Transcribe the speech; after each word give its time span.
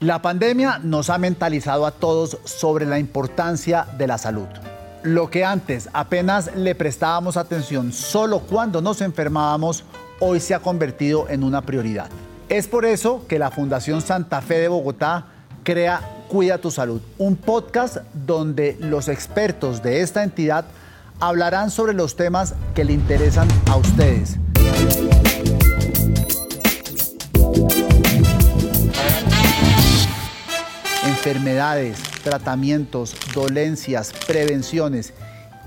La 0.00 0.22
pandemia 0.22 0.78
nos 0.80 1.10
ha 1.10 1.18
mentalizado 1.18 1.84
a 1.84 1.90
todos 1.90 2.38
sobre 2.44 2.86
la 2.86 3.00
importancia 3.00 3.84
de 3.98 4.06
la 4.06 4.16
salud. 4.16 4.46
Lo 5.02 5.28
que 5.28 5.44
antes 5.44 5.88
apenas 5.92 6.54
le 6.54 6.76
prestábamos 6.76 7.36
atención 7.36 7.92
solo 7.92 8.38
cuando 8.38 8.80
nos 8.80 9.00
enfermábamos, 9.00 9.82
hoy 10.20 10.38
se 10.38 10.54
ha 10.54 10.60
convertido 10.60 11.28
en 11.28 11.42
una 11.42 11.62
prioridad. 11.62 12.10
Es 12.48 12.68
por 12.68 12.84
eso 12.84 13.24
que 13.26 13.40
la 13.40 13.50
Fundación 13.50 14.00
Santa 14.00 14.40
Fe 14.40 14.60
de 14.60 14.68
Bogotá 14.68 15.26
crea 15.64 16.00
Cuida 16.28 16.58
tu 16.58 16.70
Salud, 16.70 17.02
un 17.18 17.34
podcast 17.34 17.96
donde 18.12 18.76
los 18.78 19.08
expertos 19.08 19.82
de 19.82 20.02
esta 20.02 20.22
entidad 20.22 20.66
hablarán 21.18 21.72
sobre 21.72 21.92
los 21.92 22.14
temas 22.14 22.54
que 22.76 22.84
le 22.84 22.92
interesan 22.92 23.48
a 23.66 23.74
ustedes. 23.74 24.38
Enfermedades, 31.28 31.98
tratamientos, 32.24 33.14
dolencias, 33.34 34.14
prevenciones 34.26 35.12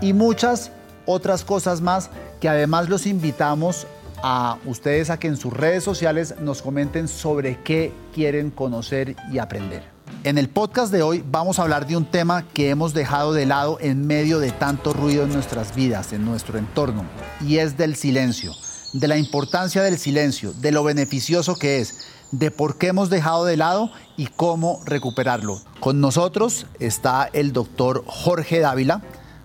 y 0.02 0.12
muchas 0.14 0.72
otras 1.06 1.44
cosas 1.44 1.82
más 1.82 2.10
que 2.40 2.50
además 2.50 2.90
los 2.90 3.06
invitamos 3.06 3.86
a 4.24 4.58
ustedes 4.66 5.12
a 5.12 5.20
que 5.20 5.28
en 5.28 5.38
sus 5.38 5.54
redes 5.54 5.84
sociales 5.84 6.36
nos 6.42 6.64
comenten 6.64 7.08
sobre 7.08 7.60
qué 7.62 7.94
quieren 8.14 8.50
conocer 8.50 9.16
y 9.32 9.38
aprender. 9.38 9.84
En 10.24 10.40
el 10.40 10.50
podcast 10.50 10.92
de 10.92 11.04
hoy 11.04 11.24
vamos 11.30 11.60
a 11.60 11.62
hablar 11.62 11.86
de 11.86 11.96
un 11.96 12.06
tema 12.06 12.44
que 12.54 12.72
hemos 12.72 12.96
dejado 12.96 13.32
de 13.32 13.46
lado 13.46 13.78
en 13.82 14.08
medio 14.08 14.40
de 14.40 14.52
tanto 14.52 14.94
ruido 14.94 15.24
en 15.24 15.34
nuestras 15.34 15.76
vidas, 15.76 16.12
en 16.12 16.26
nuestro 16.26 16.58
entorno, 16.58 17.06
y 17.40 17.58
es 17.58 17.78
del 17.78 17.96
silencio, 17.96 18.54
de 18.94 19.08
la 19.08 19.18
importancia 19.18 19.84
del 19.84 20.00
silencio, 20.00 20.54
de 20.54 20.72
lo 20.72 20.84
beneficioso 20.84 21.56
que 21.56 21.82
es, 21.82 22.08
de 22.32 22.52
por 22.52 22.78
qué 22.78 22.88
hemos 22.88 23.10
dejado 23.10 23.46
de 23.46 23.58
lado 23.58 23.92
y 24.18 24.28
cómo 24.28 24.82
recuperarlo. 24.86 25.62
Con 25.80 26.00
nosotros 26.00 26.66
está 26.80 27.30
el 27.34 27.54
doctor 27.54 28.04
Jorge 28.08 28.60
Dávila, 28.60 29.02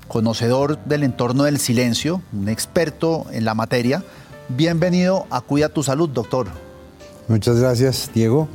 conocedor 0.08 0.78
del 0.84 1.02
entorno 1.02 1.44
del 1.44 1.58
silencio, 1.58 2.22
un 2.32 2.48
experto 2.48 3.26
en 3.32 3.44
la 3.44 3.54
materia. 3.54 4.04
Bienvenido 4.48 5.26
a 5.30 5.40
Cuida 5.40 5.68
tu 5.68 5.82
Salud, 5.82 6.08
doctor. 6.08 6.46
Muchas 7.28 7.58
gracias, 7.58 8.10
Diego. 8.14 8.48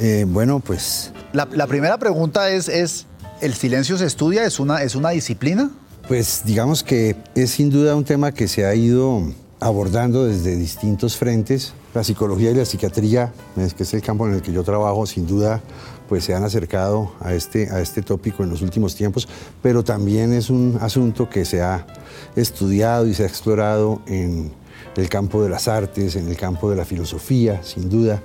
Eh, 0.00 0.24
bueno, 0.26 0.60
pues... 0.60 1.12
La, 1.32 1.66
primera 1.66 1.98
pregunta 1.98 2.50
es, 2.50 2.68
es, 2.68 3.06
¿el 3.40 3.54
silencio 3.54 3.96
se 3.96 4.06
estudia? 4.06 4.44
¿Es 4.44 4.58
una, 4.58 4.82
¿Es 4.82 4.96
una 4.96 5.10
disciplina? 5.10 5.70
Pues 6.08 6.42
digamos 6.44 6.82
que 6.82 7.16
es 7.34 7.50
sin 7.50 7.70
duda 7.70 7.94
un 7.94 8.04
tema 8.04 8.32
que 8.32 8.48
se 8.48 8.64
ha 8.64 8.74
ido 8.74 9.22
abordando 9.60 10.24
desde 10.24 10.56
distintos 10.56 11.16
frentes. 11.16 11.74
La 11.94 12.04
psicología 12.04 12.50
y 12.50 12.54
la 12.54 12.64
psiquiatría, 12.64 13.32
que 13.76 13.82
es 13.82 13.94
el 13.94 14.02
campo 14.02 14.26
en 14.26 14.34
el 14.34 14.42
que 14.42 14.52
yo 14.52 14.62
trabajo, 14.62 15.06
sin 15.06 15.26
duda 15.26 15.62
pues 16.08 16.24
se 16.24 16.34
han 16.34 16.42
acercado 16.42 17.12
a 17.20 17.34
este, 17.34 17.70
a 17.70 17.80
este 17.80 18.02
tópico 18.02 18.42
en 18.42 18.50
los 18.50 18.62
últimos 18.62 18.96
tiempos, 18.96 19.28
pero 19.62 19.84
también 19.84 20.32
es 20.32 20.48
un 20.50 20.78
asunto 20.80 21.28
que 21.28 21.44
se 21.44 21.60
ha 21.60 21.86
estudiado 22.34 23.06
y 23.06 23.14
se 23.14 23.24
ha 23.24 23.26
explorado 23.26 24.00
en 24.06 24.50
el 24.96 25.08
campo 25.08 25.42
de 25.42 25.50
las 25.50 25.68
artes, 25.68 26.16
en 26.16 26.28
el 26.28 26.36
campo 26.36 26.70
de 26.70 26.76
la 26.76 26.84
filosofía, 26.84 27.62
sin 27.62 27.88
duda. 27.88 28.22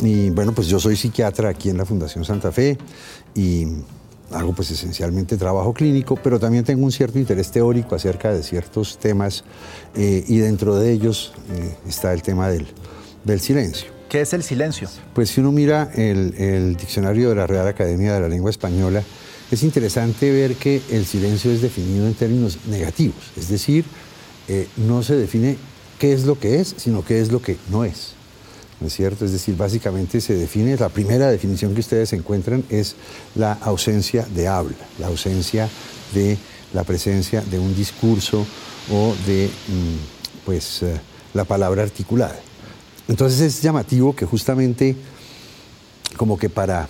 Y 0.00 0.30
bueno, 0.30 0.52
pues 0.52 0.68
yo 0.68 0.78
soy 0.78 0.96
psiquiatra 0.96 1.48
aquí 1.48 1.70
en 1.70 1.76
la 1.76 1.84
Fundación 1.84 2.24
Santa 2.24 2.52
Fe 2.52 2.78
y 3.34 3.66
hago 4.30 4.52
pues 4.52 4.70
esencialmente 4.70 5.36
trabajo 5.36 5.74
clínico, 5.74 6.16
pero 6.22 6.38
también 6.38 6.62
tengo 6.64 6.84
un 6.84 6.92
cierto 6.92 7.18
interés 7.18 7.50
teórico 7.50 7.94
acerca 7.94 8.32
de 8.32 8.42
ciertos 8.42 8.98
temas 8.98 9.44
eh, 9.96 10.24
y 10.28 10.38
dentro 10.38 10.76
de 10.76 10.92
ellos 10.92 11.32
eh, 11.52 11.76
está 11.88 12.12
el 12.12 12.22
tema 12.22 12.48
del, 12.48 12.68
del, 13.28 13.40
silencio. 13.40 13.90
¿Qué 14.08 14.22
es 14.22 14.32
el 14.32 14.42
silencio? 14.42 14.88
Pues 15.14 15.30
si 15.30 15.40
uno 15.40 15.52
mira 15.52 15.90
el, 15.94 16.34
el, 16.38 16.76
diccionario 16.76 17.28
de 17.28 17.34
la 17.34 17.46
Real 17.46 17.68
Academia 17.68 18.14
de 18.14 18.20
la 18.20 18.28
Lengua 18.28 18.50
Española, 18.50 19.02
es 19.50 19.62
interesante 19.62 20.30
ver 20.30 20.56
que 20.56 20.82
el 20.90 21.06
silencio 21.06 21.50
es 21.50 21.62
definido 21.62 22.06
en 22.06 22.14
términos 22.14 22.58
negativos, 22.66 23.32
es 23.36 23.48
decir, 23.48 23.84
eh, 24.48 24.66
no 24.76 25.02
se 25.02 25.16
define 25.16 25.56
qué 25.98 26.12
es 26.12 26.24
lo 26.24 26.38
que 26.38 26.60
es, 26.60 26.74
sino 26.76 27.04
qué 27.04 27.20
es 27.20 27.30
lo 27.30 27.40
que 27.42 27.56
no 27.70 27.84
es. 27.84 28.14
¿no 28.80 28.86
es 28.86 28.94
cierto? 28.94 29.24
Es 29.24 29.32
decir, 29.32 29.56
básicamente 29.56 30.20
se 30.20 30.34
define, 30.34 30.76
la 30.76 30.88
primera 30.88 31.30
definición 31.30 31.74
que 31.74 31.80
ustedes 31.80 32.12
encuentran 32.12 32.64
es 32.68 32.94
la 33.34 33.52
ausencia 33.52 34.26
de 34.34 34.48
habla, 34.48 34.76
la 34.98 35.08
ausencia 35.08 35.68
de 36.14 36.38
la 36.72 36.84
presencia 36.84 37.42
de 37.42 37.58
un 37.58 37.74
discurso 37.74 38.46
o 38.90 39.14
de 39.26 39.46
mm, 39.46 40.44
pues, 40.44 40.82
eh, 40.82 41.00
la 41.34 41.44
palabra 41.44 41.82
articulada. 41.82 42.38
Entonces 43.08 43.40
es 43.40 43.62
llamativo 43.62 44.14
que 44.14 44.26
justamente 44.26 44.94
como 46.16 46.38
que 46.38 46.50
para 46.50 46.88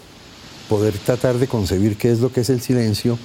poder 0.68 0.98
tratar 0.98 1.38
de 1.38 1.46
concebir 1.46 1.96
qué 1.96 2.10
es 2.10 2.20
lo 2.20 2.32
que 2.32 2.40
es 2.42 2.50
el 2.50 2.60
silencio, 2.60 3.18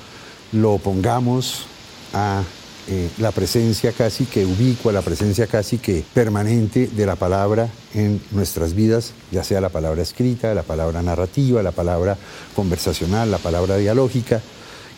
lo 0.52 0.78
pongamos 0.78 1.66
a 2.14 2.44
eh, 2.88 3.09
la 3.18 3.31
presencia 3.31 3.94
casi 3.94 4.26
que 4.26 4.46
ubicua, 4.46 4.92
la 4.92 5.02
presencia 5.02 5.48
casi 5.48 5.78
que 5.78 6.04
permanente 6.14 6.88
de 6.88 7.06
la 7.06 7.16
palabra 7.16 7.70
en 7.94 8.22
nuestras 8.31 8.74
vidas, 8.74 9.14
ya 9.31 9.44
sea 9.44 9.62
la 9.62 9.70
palabra 9.70 10.02
escrita, 10.02 10.54
la 10.54 10.64
palabra 10.64 11.02
narrativa, 11.02 11.64
la 11.64 11.72
palabra 11.72 12.18
conversacional, 12.56 13.31
la 13.31 13.38
palabra 13.38 13.78
dialógica, 13.78 14.42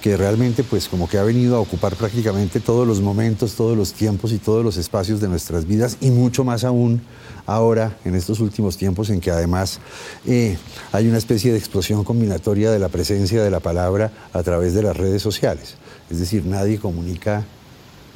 que 0.06 0.18
realmente 0.18 0.64
pues 0.64 0.88
como 0.88 1.10
que 1.10 1.18
ha 1.18 1.24
venido 1.24 1.56
a 1.56 1.60
ocupar 1.60 1.96
prácticamente 1.96 2.60
todos 2.60 2.88
los 2.88 3.02
momentos, 3.02 3.56
todos 3.56 3.76
los 3.76 3.92
tiempos 3.92 4.34
y 4.34 4.38
todos 4.38 4.64
los 4.64 4.78
espacios 4.78 5.20
de 5.20 5.28
nuestras 5.28 5.66
vidas 5.66 5.98
y 6.00 6.12
mucho 6.12 6.44
más 6.44 6.64
aún 6.64 7.02
ahora 7.48 7.98
en 8.06 8.14
estos 8.14 8.40
últimos 8.40 8.78
tiempos 8.78 9.10
en 9.10 9.20
que 9.20 9.32
además 9.32 9.80
eh, 10.28 10.60
hay 10.92 11.08
una 11.08 11.18
especie 11.18 11.52
de 11.52 11.58
explosión 11.58 12.04
combinatoria 12.04 12.70
de 12.70 12.78
la 12.78 12.90
presencia 12.90 13.44
de 13.44 13.50
la 13.50 13.62
palabra 13.62 14.12
a 14.32 14.44
través 14.44 14.76
de 14.76 14.84
las 14.84 14.96
redes 14.96 15.24
sociales. 15.24 15.74
Es 16.12 16.20
decir, 16.20 16.46
nadie 16.46 16.78
comunica 16.78 17.44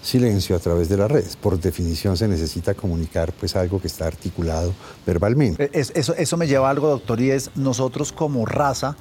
silencio 0.03 0.55
a 0.55 0.59
través 0.59 0.89
de 0.89 0.97
las 0.97 1.09
redes. 1.09 1.37
Por 1.37 1.59
definición 1.59 2.17
se 2.17 2.27
necesita 2.27 2.75
comunicar 2.75 3.33
pues 3.33 3.55
algo 3.55 3.81
que 3.81 3.87
está 3.87 4.05
articulado 4.05 4.75
verbalmente. 5.07 5.71
Eh, 5.73 5.87
eso, 5.95 6.13
eso 6.13 6.37
me 6.37 6.45
lleva 6.45 6.67
a 6.67 6.69
algo, 6.69 6.87
doctor, 6.87 7.19
y 7.19 7.31
es 7.31 7.49
nosotros 7.55 8.11
como 8.11 8.45
raza, 8.45 8.95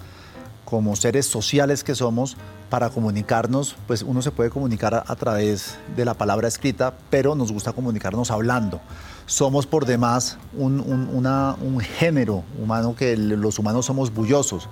como 0.65 0.97
seres 0.97 1.27
sociales 1.27 1.85
que 1.85 1.95
somos, 1.95 2.39
para 2.71 2.91
comunicarnos, 2.91 3.77
pues 3.87 4.03
uno 4.03 4.23
se 4.23 4.31
puede 4.31 4.51
comunicar 4.51 5.05
a, 5.07 5.17
través 5.17 5.79
de 5.97 6.05
la 6.05 6.15
palabra 6.15 6.49
escrita, 6.49 6.95
pero 7.11 7.35
nos 7.35 7.53
gusta 7.53 7.73
comunicarnos 7.73 8.31
hablando. 8.31 8.81
Somos 9.27 9.67
por 9.67 9.87
demás 9.87 10.39
un, 10.57 11.81
género 11.81 12.45
humano 12.61 12.95
que 12.97 13.17
los 13.17 13.59
humanos 13.59 13.87
somos 13.87 14.13
bullosos. 14.13 14.69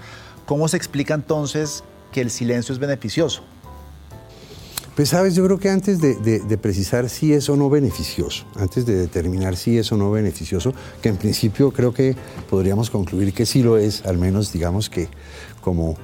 ¿Cómo 0.46 0.68
se 0.68 0.76
explica 0.76 1.14
entonces 1.14 1.84
que 2.12 2.20
el 2.20 2.30
silencio 2.30 2.72
es 2.72 2.78
beneficioso? 2.78 3.42
Pues 4.94 5.10
sabes, 5.10 5.34
yo 5.34 5.44
creo 5.44 5.58
que 5.58 5.68
antes 5.68 6.00
de, 6.00 6.58
precisar 6.58 7.10
si 7.10 7.34
es 7.34 7.50
o 7.50 7.56
no 7.56 7.68
beneficioso, 7.68 8.46
antes 8.56 8.86
de 8.86 8.96
determinar 8.96 9.56
si 9.56 9.76
es 9.76 9.92
o 9.92 9.96
no 9.98 10.10
beneficioso, 10.10 10.72
que 11.02 11.10
en 11.10 11.18
principio 11.18 11.70
creo 11.70 11.92
que 11.92 12.16
podríamos 12.48 12.88
concluir 12.88 13.34
que 13.34 13.44
sí 13.44 13.62
lo 13.62 13.76
es, 13.76 14.06
al 14.06 14.16
menos 14.16 14.52
digamos 14.52 14.88
que 14.88 15.08
como 15.60 15.96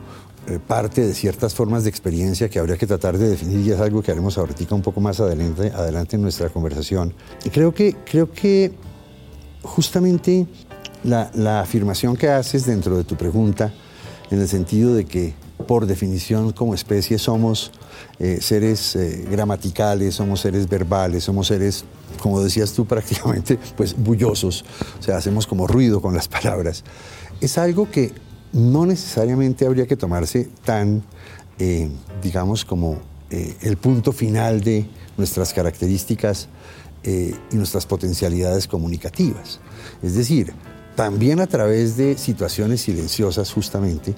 parte 0.66 1.06
de 1.06 1.14
ciertas 1.14 1.54
formas 1.54 1.84
de 1.84 1.91
experiencia 1.91 2.48
que 2.48 2.58
habría 2.58 2.76
que 2.76 2.86
tratar 2.86 3.16
de 3.16 3.28
definir 3.28 3.66
y 3.66 3.70
es 3.70 3.80
algo 3.80 4.03
que 4.03 4.10
haremos 4.10 4.36
ahorita 4.38 4.75
un 4.75 4.82
poco 4.82 5.00
más 5.00 5.20
adelante, 5.20 5.70
adelante 5.70 6.16
en 6.16 6.22
nuestra 6.22 6.48
conversación. 6.48 7.14
Y 7.44 7.50
creo 7.50 7.72
que, 7.72 7.97
creo 8.04 8.30
que 8.30 8.72
justamente 9.62 10.47
la, 11.04 11.30
la 11.34 11.60
afirmación 11.60 12.16
que 12.16 12.28
haces 12.28 12.66
dentro 12.66 12.97
de 12.97 13.04
tu 13.04 13.16
pregunta, 13.16 13.72
en 14.30 14.41
el 14.41 14.48
sentido 14.48 14.94
de 14.94 15.04
que 15.04 15.34
por 15.62 15.86
definición 15.86 16.53
como 16.53 16.74
especie 16.74 17.19
somos 17.19 17.70
eh, 18.19 18.38
seres 18.41 18.97
eh, 18.97 19.26
gramaticales, 19.30 20.14
somos 20.14 20.41
seres 20.41 20.69
verbales, 20.69 21.24
somos 21.24 21.47
seres, 21.47 21.84
como 22.20 22.42
decías 22.42 22.72
tú, 22.72 22.86
prácticamente 22.86 23.59
pues 23.76 23.97
bullosos, 23.97 24.64
o 24.98 25.03
sea, 25.03 25.16
hacemos 25.16 25.47
como 25.47 25.66
ruido 25.66 26.00
con 26.00 26.14
las 26.14 26.28
palabras. 26.28 26.84
Es 27.41 27.59
algo 27.59 27.91
que 27.91 28.12
no 28.53 28.87
necesariamente 28.87 29.67
habría 29.67 29.87
que 29.87 29.97
tomarse 29.97 30.49
tan, 30.65 31.03
eh, 31.59 31.89
digamos, 32.22 32.65
como 32.65 32.99
el 33.31 33.78
punto 33.78 34.13
final 34.13 34.60
de 34.60 34.87
nuestras 35.16 35.54
características 35.54 36.49
y 37.03 37.57
nuestras 37.57 37.87
potencialidades 37.87 38.69
comunicativas. 38.69 39.59
Es 40.03 40.15
decir, 40.15 40.53
también 40.97 41.41
a 41.41 41.47
través 41.47 41.97
de 41.97 42.19
situaciones 42.19 42.83
silenciosas 42.83 43.51
justamente, 43.51 44.15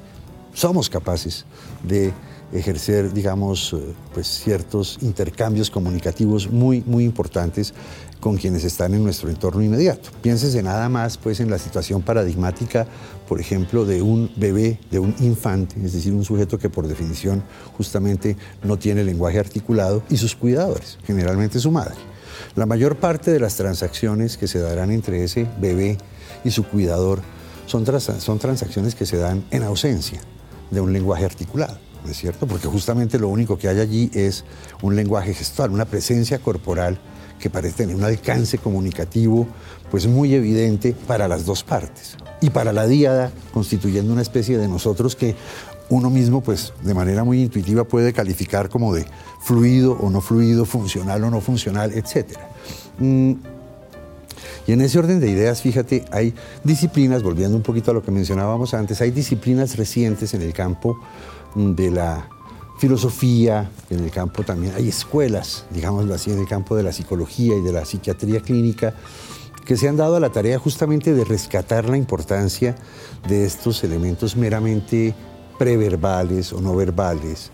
somos 0.53 0.91
capaces 0.91 1.45
de 1.85 2.13
ejercer, 2.55 3.13
digamos, 3.13 3.73
eh, 3.73 3.95
pues 4.15 4.29
ciertos 4.29 4.99
intercambios 5.03 5.71
comunicativos 5.71 6.51
muy, 6.51 6.83
muy 6.87 7.05
importantes 7.05 7.75
con 8.21 8.37
quienes 8.37 8.65
están 8.65 8.95
en 8.95 9.03
nuestro 9.03 9.29
entorno 9.29 9.63
inmediato. 9.63 10.11
Piénsese 10.23 10.63
nada 10.63 10.89
más 10.89 11.19
pues 11.19 11.41
en 11.41 11.51
la 11.51 11.59
situación 11.59 12.01
paradigmática, 12.03 12.87
por 13.29 13.41
ejemplo, 13.41 13.85
de 13.85 14.01
un 14.01 14.31
bebé, 14.37 14.79
de 14.91 14.99
un 14.99 15.15
infante, 15.21 15.77
es 15.85 15.93
decir, 15.93 16.15
un 16.15 16.25
sujeto 16.25 16.59
que 16.59 16.71
por 16.71 16.87
definición 16.87 17.43
justamente 17.77 18.37
no 18.63 18.79
tiene 18.79 19.05
lenguaje 19.05 19.39
articulado 19.39 20.03
y 20.09 20.17
sus 20.17 20.35
cuidadores, 20.37 20.99
generalmente 21.05 21.59
su 21.59 21.71
madre. 21.71 21.97
La 22.55 22.67
mayor 22.67 22.97
parte 22.97 23.31
de 23.31 23.41
las 23.41 23.57
transacciones 23.57 24.37
que 24.39 24.47
se 24.47 24.61
darán 24.61 24.91
entre 24.91 25.25
ese 25.25 25.47
bebé 25.61 25.99
y 26.45 26.51
su 26.51 26.65
cuidador 26.65 27.21
son, 27.67 27.85
son 28.01 28.39
transacciones 28.39 28.95
que 28.95 29.07
se 29.07 29.17
dan 29.17 29.45
en 29.51 29.65
ausencia 29.65 30.21
de 30.71 30.81
un 30.81 30.93
lenguaje 30.93 31.25
articulado, 31.25 31.75
¿no 31.75 31.84
es 32.11 32.17
cierto? 32.17 32.47
Porque 32.47 32.69
justamente 32.69 33.19
lo 33.19 33.29
único 33.29 33.59
que 33.59 33.69
hay 33.69 33.81
allí 33.81 34.11
es 34.15 34.45
un 34.83 34.97
lenguaje 34.97 35.35
gestual, 35.35 35.71
una 35.71 35.85
presencia 35.85 36.39
corporal 36.39 36.99
que 37.39 37.51
parece 37.51 37.79
tener 37.79 37.97
un 37.97 38.05
alcance 38.05 38.59
comunicativo 38.59 39.47
pues 39.91 40.07
muy 40.07 40.35
evidente 40.35 40.95
para 41.07 41.29
las 41.29 41.45
dos 41.45 41.63
partes 41.63 42.17
y 42.41 42.51
para 42.51 42.73
la 42.73 42.87
díada 42.87 43.33
constituyendo 43.53 44.13
una 44.13 44.23
especie 44.23 44.59
de 44.59 44.69
nosotros 44.69 45.17
que 45.17 45.35
uno 45.91 46.11
mismo 46.11 46.41
pues 46.43 46.73
de 46.83 46.95
manera 46.95 47.25
muy 47.25 47.43
intuitiva 47.43 47.85
puede 47.85 48.13
calificar 48.13 48.69
como 48.69 48.95
de 48.95 49.05
fluido 49.43 49.93
o 49.93 50.11
no 50.11 50.21
fluido, 50.21 50.65
funcional 50.65 51.25
o 51.25 51.31
no 51.31 51.41
funcional, 51.41 51.93
etc. 51.93 52.39
Y 54.67 54.73
en 54.73 54.81
ese 54.81 54.99
orden 54.99 55.21
de 55.21 55.31
ideas, 55.31 55.61
fíjate, 55.61 56.05
hay 56.11 56.35
disciplinas, 56.63 57.23
volviendo 57.23 57.57
un 57.57 57.63
poquito 57.63 57.91
a 57.91 57.95
lo 57.95 58.03
que 58.03 58.11
mencionábamos 58.11 58.75
antes, 58.75 59.01
hay 59.01 59.11
disciplinas 59.11 59.77
recientes 59.77 60.33
en 60.35 60.43
el 60.43 60.53
campo 60.53 60.99
mm, 61.55 61.73
de 61.73 61.91
la 61.91 62.29
filosofía, 62.79 63.71
en 63.91 64.01
el 64.01 64.11
campo 64.11 64.43
también. 64.43 64.75
Hay 64.75 64.89
escuelas, 64.89 65.67
digámoslo 65.71 66.15
así, 66.15 66.33
en 66.33 66.41
el 66.41 66.49
campo 66.49 66.77
de 66.77 66.83
la 66.83 66.93
psicología 66.93 67.57
y 67.57 67.61
de 67.61 67.73
la 67.73 67.85
psiquiatría 67.85 68.41
clínica, 68.41 68.95
que 69.65 69.77
se 69.77 69.89
han 69.89 69.97
dado 69.97 70.17
a 70.17 70.21
la 70.21 70.31
tarea 70.31 70.59
justamente 70.59 71.15
de 71.15 71.25
rescatar 71.25 71.89
la 71.89 71.97
importancia 71.97 72.75
de 73.29 73.45
estos 73.45 73.83
elementos 73.85 74.37
meramente 74.37 75.15
preverbales 75.59 76.53
o 76.53 76.61
no 76.61 76.75
verbales, 76.75 77.51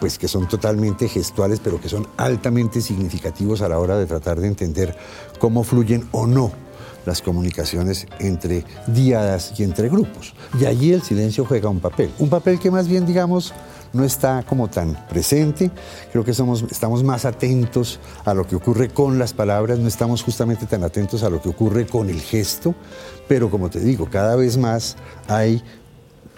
pues 0.00 0.18
que 0.18 0.28
son 0.28 0.48
totalmente 0.48 1.08
gestuales, 1.08 1.60
pero 1.62 1.80
que 1.80 1.88
son 1.88 2.06
altamente 2.16 2.80
significativos 2.80 3.62
a 3.62 3.68
la 3.68 3.78
hora 3.78 3.98
de 3.98 4.06
tratar 4.06 4.40
de 4.40 4.48
entender 4.48 4.96
cómo 5.38 5.64
fluyen 5.64 6.08
o 6.12 6.26
no 6.26 6.52
las 7.04 7.22
comunicaciones 7.22 8.06
entre 8.18 8.64
diadas 8.86 9.58
y 9.58 9.62
entre 9.62 9.88
grupos. 9.88 10.34
Y 10.60 10.66
allí 10.66 10.92
el 10.92 11.02
silencio 11.02 11.44
juega 11.44 11.68
un 11.68 11.80
papel, 11.80 12.10
un 12.18 12.28
papel 12.28 12.58
que 12.58 12.70
más 12.70 12.86
bien, 12.86 13.06
digamos, 13.06 13.54
no 13.92 14.04
está 14.04 14.44
como 14.46 14.68
tan 14.68 14.94
presente. 15.08 15.70
Creo 16.12 16.24
que 16.24 16.34
somos, 16.34 16.64
estamos 16.70 17.02
más 17.02 17.24
atentos 17.24 17.98
a 18.24 18.34
lo 18.34 18.46
que 18.46 18.56
ocurre 18.56 18.90
con 18.90 19.18
las 19.18 19.32
palabras, 19.32 19.78
no 19.78 19.88
estamos 19.88 20.22
justamente 20.22 20.66
tan 20.66 20.84
atentos 20.84 21.22
a 21.22 21.30
lo 21.30 21.40
que 21.40 21.48
ocurre 21.48 21.86
con 21.86 22.10
el 22.10 22.20
gesto, 22.20 22.74
pero 23.26 23.50
como 23.50 23.70
te 23.70 23.80
digo, 23.80 24.08
cada 24.10 24.36
vez 24.36 24.56
más 24.56 24.96
hay 25.28 25.62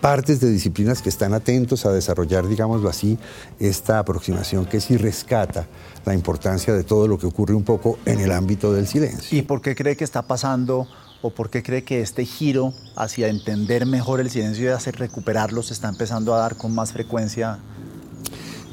partes 0.01 0.41
de 0.41 0.51
disciplinas 0.51 1.03
que 1.03 1.09
están 1.09 1.35
atentos 1.35 1.87
a 1.87 1.93
desarrollar, 1.93 2.49
digámoslo 2.49 2.89
así, 2.89 3.19
esta 3.59 3.99
aproximación 3.99 4.67
que 4.67 4.81
sí 4.81 4.97
rescata 4.97 5.67
la 6.05 6.15
importancia 6.15 6.73
de 6.75 6.85
todo 6.85 7.07
lo 7.07 7.19
que 7.19 7.27
ocurre 7.27 7.55
un 7.55 7.65
poco 7.65 7.99
en 8.07 8.21
el 8.21 8.33
ámbito 8.33 8.73
del 8.73 8.87
silencio. 8.87 9.39
¿Y 9.39 9.43
por 9.43 9.61
qué 9.61 9.75
cree 9.75 9.97
que 9.97 10.05
está 10.05 10.23
pasando 10.23 10.89
o 11.23 11.31
por 11.31 11.51
qué 11.51 11.63
cree 11.63 11.85
que 11.85 12.01
este 12.01 12.25
giro 12.25 12.73
hacia 12.97 13.29
entender 13.29 13.85
mejor 13.87 14.21
el 14.21 14.31
silencio 14.31 14.65
y 14.65 14.69
hacer 14.69 14.97
recuperarlo 14.97 15.63
se 15.63 15.75
está 15.75 15.89
empezando 15.89 16.35
a 16.35 16.39
dar 16.39 16.57
con 16.57 16.75
más 16.75 16.93
frecuencia? 16.93 17.59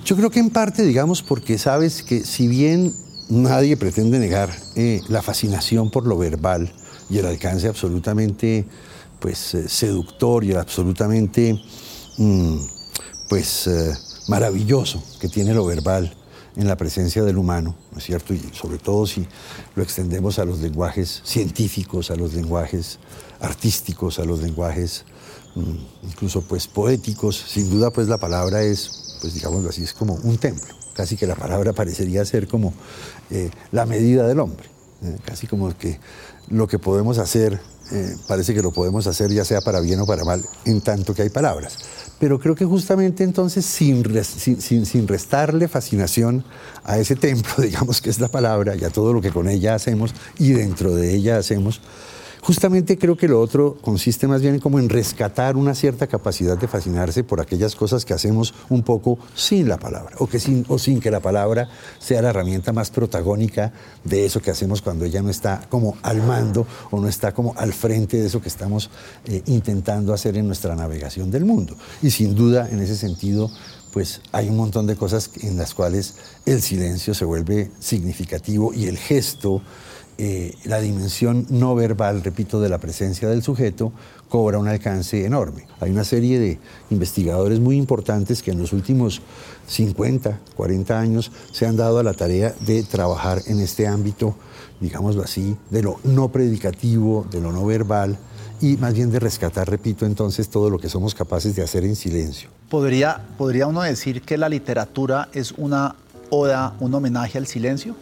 Yo 0.06 0.15
creo 0.15 0.29
que 0.29 0.39
en 0.39 0.50
parte, 0.50 0.83
digamos, 0.83 1.21
porque 1.21 1.57
sabes 1.57 2.01
que 2.01 2.24
si 2.24 2.47
bien 2.47 2.94
nadie 3.29 3.75
pretende 3.75 4.19
negar 4.19 4.50
eh, 4.75 5.01
la 5.09 5.21
fascinación 5.21 5.91
por 5.91 6.07
lo 6.07 6.18
verbal 6.18 6.71
y 7.09 7.18
el 7.18 7.25
alcance 7.25 7.68
absolutamente 7.68 8.65
pues, 9.27 9.56
eh, 9.56 9.68
seductor 9.68 10.45
y 10.45 10.53
absolutamente 10.53 11.62
mm, 12.18 12.56
pues, 13.27 13.68
eh, 13.68 13.94
maravilloso 14.29 15.03
que 15.19 15.27
tiene 15.27 15.53
lo 15.53 15.65
verbal 15.65 16.15
en 16.56 16.65
la 16.65 16.77
presencia 16.77 17.25
del 17.25 17.38
humano, 17.38 17.75
¿no 17.91 17.97
es 17.97 18.06
cierto? 18.06 18.33
Y 18.33 18.39
sobre 18.53 18.77
todo 18.77 19.06
si 19.06 19.27
lo 19.75 19.83
extendemos 19.83 20.39
a 20.39 20.45
los 20.45 20.59
lenguajes 20.59 21.24
científicos, 21.25 22.09
a 22.09 22.15
los 22.15 22.35
lenguajes 22.35 23.00
artísticos, 23.41 24.18
a 24.19 24.24
los 24.24 24.41
lenguajes 24.41 25.03
mm, 25.56 26.07
incluso 26.07 26.44
pues 26.44 26.69
poéticos, 26.69 27.35
sin 27.35 27.69
duda 27.69 27.91
pues 27.91 28.07
la 28.07 28.19
palabra 28.19 28.63
es, 28.63 29.18
pues 29.19 29.33
digámoslo 29.33 29.71
así, 29.71 29.83
es 29.83 29.91
como 29.91 30.13
un 30.24 30.38
templo, 30.38 30.74
casi 30.94 31.18
que 31.18 31.27
la 31.27 31.35
palabra 31.35 31.74
parecería 31.74 32.24
ser 32.24 32.47
como 32.47 32.74
eh, 33.29 33.51
la 33.74 33.85
medida 33.85 34.25
del 34.25 34.39
hombre, 34.39 34.69
casi 35.25 35.47
como 35.47 35.77
que 35.77 36.00
lo 36.47 36.65
que 36.65 36.79
podemos 36.79 37.18
hacer 37.18 37.59
eh, 37.92 38.18
parece 38.28 38.54
que 38.54 38.62
lo 38.62 38.72
podemos 38.72 39.07
hacer 39.07 39.31
ya 39.31 39.45
sea 39.45 39.62
para 39.62 39.80
bien 39.80 40.00
o 40.00 40.06
para 40.06 40.24
mal, 40.24 40.44
en 40.66 40.81
tanto 40.81 41.13
que 41.13 41.22
hay 41.22 41.30
palabras. 41.30 41.78
Pero 42.19 42.39
creo 42.39 42.56
que 42.56 42.66
justamente 42.66 43.24
entonces, 43.24 43.66
sin, 43.66 44.04
sin, 44.25 45.07
restarle 45.07 45.68
fascinación 45.68 46.44
a 46.84 46.98
ese 46.98 47.16
templo, 47.16 47.54
digamos 47.57 48.01
que 48.01 48.10
es 48.10 48.19
la 48.19 48.28
palabra, 48.28 48.75
y 48.75 48.84
a 48.84 48.89
todo 48.89 49.13
lo 49.13 49.22
que 49.22 49.31
con 49.31 49.48
ella 49.48 49.75
hacemos 49.75 50.13
y 50.39 50.51
dentro 50.51 50.95
de 50.95 51.13
ella 51.13 51.38
hacemos, 51.38 51.81
Justamente 52.48 52.98
creo 52.98 53.18
que 53.18 53.28
lo 53.28 53.42
otro 53.42 53.76
consiste 53.82 54.26
más 54.26 54.42
bien 54.42 54.60
como 54.60 54.80
en 54.80 54.88
rescatar 54.88 55.58
una 55.58 55.76
cierta 55.76 56.08
capacidad 56.08 56.58
de 56.58 56.70
fascinarse 56.70 57.26
por 57.26 57.42
aquellas 57.42 57.76
cosas 57.76 58.06
que 58.06 58.14
hacemos 58.14 58.54
un 58.70 58.84
poco 58.84 59.20
sin 59.36 59.68
la 59.68 59.78
palabra, 59.78 60.16
o, 60.20 60.28
que 60.28 60.40
sin, 60.40 60.64
o 60.70 60.80
sin 60.80 61.02
que 61.02 61.12
la 61.12 61.20
palabra 61.20 61.68
sea 62.00 62.22
la 62.22 62.30
herramienta 62.30 62.72
más 62.72 62.90
protagónica 62.90 63.74
de 64.06 64.26
eso 64.26 64.42
que 64.42 64.50
hacemos 64.50 64.82
cuando 64.82 65.04
ella 65.04 65.22
no 65.22 65.30
está 65.30 65.60
como 65.68 65.98
al 66.04 66.24
mando 66.24 66.66
o 66.90 67.02
no 67.02 67.10
está 67.10 67.34
como 67.34 67.54
al 67.58 67.74
frente 67.74 68.16
de 68.16 68.28
eso 68.28 68.42
que 68.42 68.48
estamos 68.48 68.92
eh, 69.26 69.42
intentando 69.48 70.14
hacer 70.14 70.38
en 70.38 70.48
nuestra 70.48 70.74
navegación 70.74 71.30
del 71.30 71.44
mundo. 71.44 71.76
Y 72.02 72.12
sin 72.12 72.34
duda, 72.34 72.70
en 72.72 72.80
ese 72.80 72.96
sentido, 72.96 73.52
pues 73.92 74.22
hay 74.32 74.48
un 74.48 74.56
montón 74.56 74.88
de 74.88 74.96
cosas 74.96 75.32
en 75.42 75.58
las 75.58 75.74
cuales 75.74 76.16
el 76.46 76.62
silencio 76.62 77.14
se 77.14 77.26
vuelve 77.26 77.72
significativo 77.80 78.74
y 78.74 78.86
el 78.86 78.98
gesto 78.98 79.62
eh, 80.19 80.56
la 80.64 80.80
dimensión 80.80 81.46
no 81.50 81.75
verbal, 81.75 82.24
repito, 82.24 82.60
de 82.60 82.69
la 82.69 82.80
presencia 82.80 83.28
del 83.30 83.44
sujeto 83.44 83.92
cobra 84.30 84.58
un 84.58 84.68
alcance 84.68 85.25
enorme. 85.25 85.68
Hay 85.80 85.92
una 85.92 86.04
serie 86.04 86.40
de 86.40 86.60
investigadores 86.90 87.60
muy 87.60 87.78
importantes 87.78 88.42
que 88.42 88.52
en 88.52 88.60
los 88.60 88.74
últimos 88.74 89.22
50, 89.68 90.40
40 90.56 91.00
años 91.00 91.31
se 91.52 91.68
han 91.68 91.78
dado 91.78 92.00
a 92.00 92.04
la 92.04 92.14
tarea 92.14 92.56
de 92.62 92.81
trabajar 92.84 93.42
en 93.46 93.60
este 93.60 93.88
ámbito, 93.88 94.36
digámoslo 94.80 95.22
así, 95.22 95.56
de 95.69 95.84
lo 95.84 96.00
no 96.04 96.30
predicativo, 96.30 97.28
de 97.30 97.40
lo 97.40 97.52
no 97.52 97.66
verbal 97.66 98.18
y 98.60 98.75
más 98.78 98.96
bien 98.96 99.12
de 99.12 99.20
rescatar, 99.20 99.70
repito, 99.70 100.06
entonces 100.06 100.50
todo 100.50 100.72
lo 100.72 100.80
que 100.80 100.90
somos 100.90 101.13
capaces 101.13 101.56
de 101.56 101.62
hacer 101.62 101.86
en 101.86 101.96
silencio. 101.96 102.50
¿Podría, 102.70 103.22
podría 103.38 103.68
uno 103.68 103.84
decir 103.84 104.24
que 104.24 104.36
la 104.38 104.50
literatura 104.50 105.30
es 105.31 105.52
una 105.52 105.96
oda, 106.31 106.74
un 106.80 106.94
homenaje 106.94 107.38
al 107.38 107.46
silencio? 107.46 107.96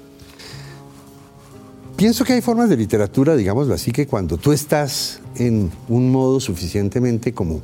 Pienso 1.95 2.25
que 2.25 2.33
hay 2.33 2.41
formas 2.41 2.69
de 2.69 2.75
literatura, 2.75 3.37
digámoslo 3.37 3.73
así, 3.73 3.93
que 3.93 4.05
cuando 4.05 4.35
tú 4.35 4.51
estás 4.51 5.21
en 5.37 5.71
un 5.87 6.11
modo 6.11 6.41
suficientemente 6.41 7.33
como 7.33 7.61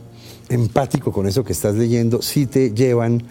empático 0.47 1.11
con 1.11 1.27
eso 1.27 1.43
que 1.43 1.51
estás 1.51 1.75
leyendo, 1.75 2.21
sí 2.21 2.45
te 2.45 2.71
llevan 2.71 3.23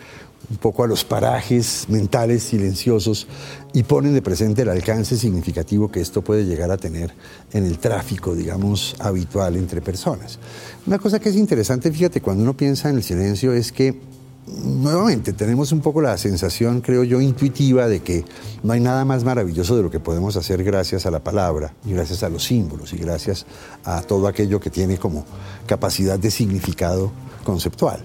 un 0.51 0.57
poco 0.59 0.85
a 0.85 0.87
los 0.87 1.05
parajes 1.05 1.87
mentales 1.89 2.43
silenciosos 2.43 3.29
y 3.73 3.85
ponen 3.85 4.13
de 4.13 4.21
presente 4.21 4.61
el 4.61 4.69
alcance 4.69 5.17
significativo 5.17 5.91
que 5.91 6.03
esto 6.03 6.21
puede 6.21 6.45
llegar 6.45 6.71
a 6.71 6.77
tener 6.77 7.15
en 7.53 7.65
el 7.65 7.79
tráfico, 7.79 8.35
digamos, 8.35 8.95
habitual 8.99 9.57
entre 9.57 9.81
personas. 9.81 10.39
Una 10.87 10.99
cosa 10.99 11.19
que 11.19 11.31
es 11.31 11.37
interesante, 11.37 11.91
fíjate, 11.91 12.21
cuando 12.21 12.43
uno 12.43 12.55
piensa 12.55 12.91
en 12.91 12.97
el 12.97 13.03
silencio 13.03 13.55
es 13.55 13.73
que 13.73 13.99
nuevamente 14.47 15.33
tenemos 15.33 15.73
un 15.73 15.81
poco 15.81 16.01
la 16.01 16.17
sensación, 16.19 16.81
creo 16.81 17.05
yo, 17.05 17.21
intuitiva 17.21 17.89
de 17.89 18.01
que 18.01 18.25
no 18.63 18.73
hay 18.73 18.81
nada 18.81 19.05
más 19.05 19.25
maravilloso 19.25 19.77
de 19.77 19.83
lo 19.83 19.91
que 19.91 20.01
podemos 20.01 20.37
hacer 20.37 20.65
gracias 20.65 21.07
a 21.07 21.11
la 21.11 21.21
palabra 21.21 21.75
y 21.85 21.93
gracias 21.93 22.23
a 22.23 22.29
los 22.29 22.45
símbolos 22.45 22.93
y 22.93 22.97
gracias 22.97 23.47
a 23.85 24.03
todo 24.03 24.27
aquello 24.27 24.61
que 24.61 24.71
tiene 24.71 24.99
como 24.99 25.25
capacidad 25.67 26.19
de 26.19 26.31
significado 26.31 27.13
conceptual. 27.45 28.05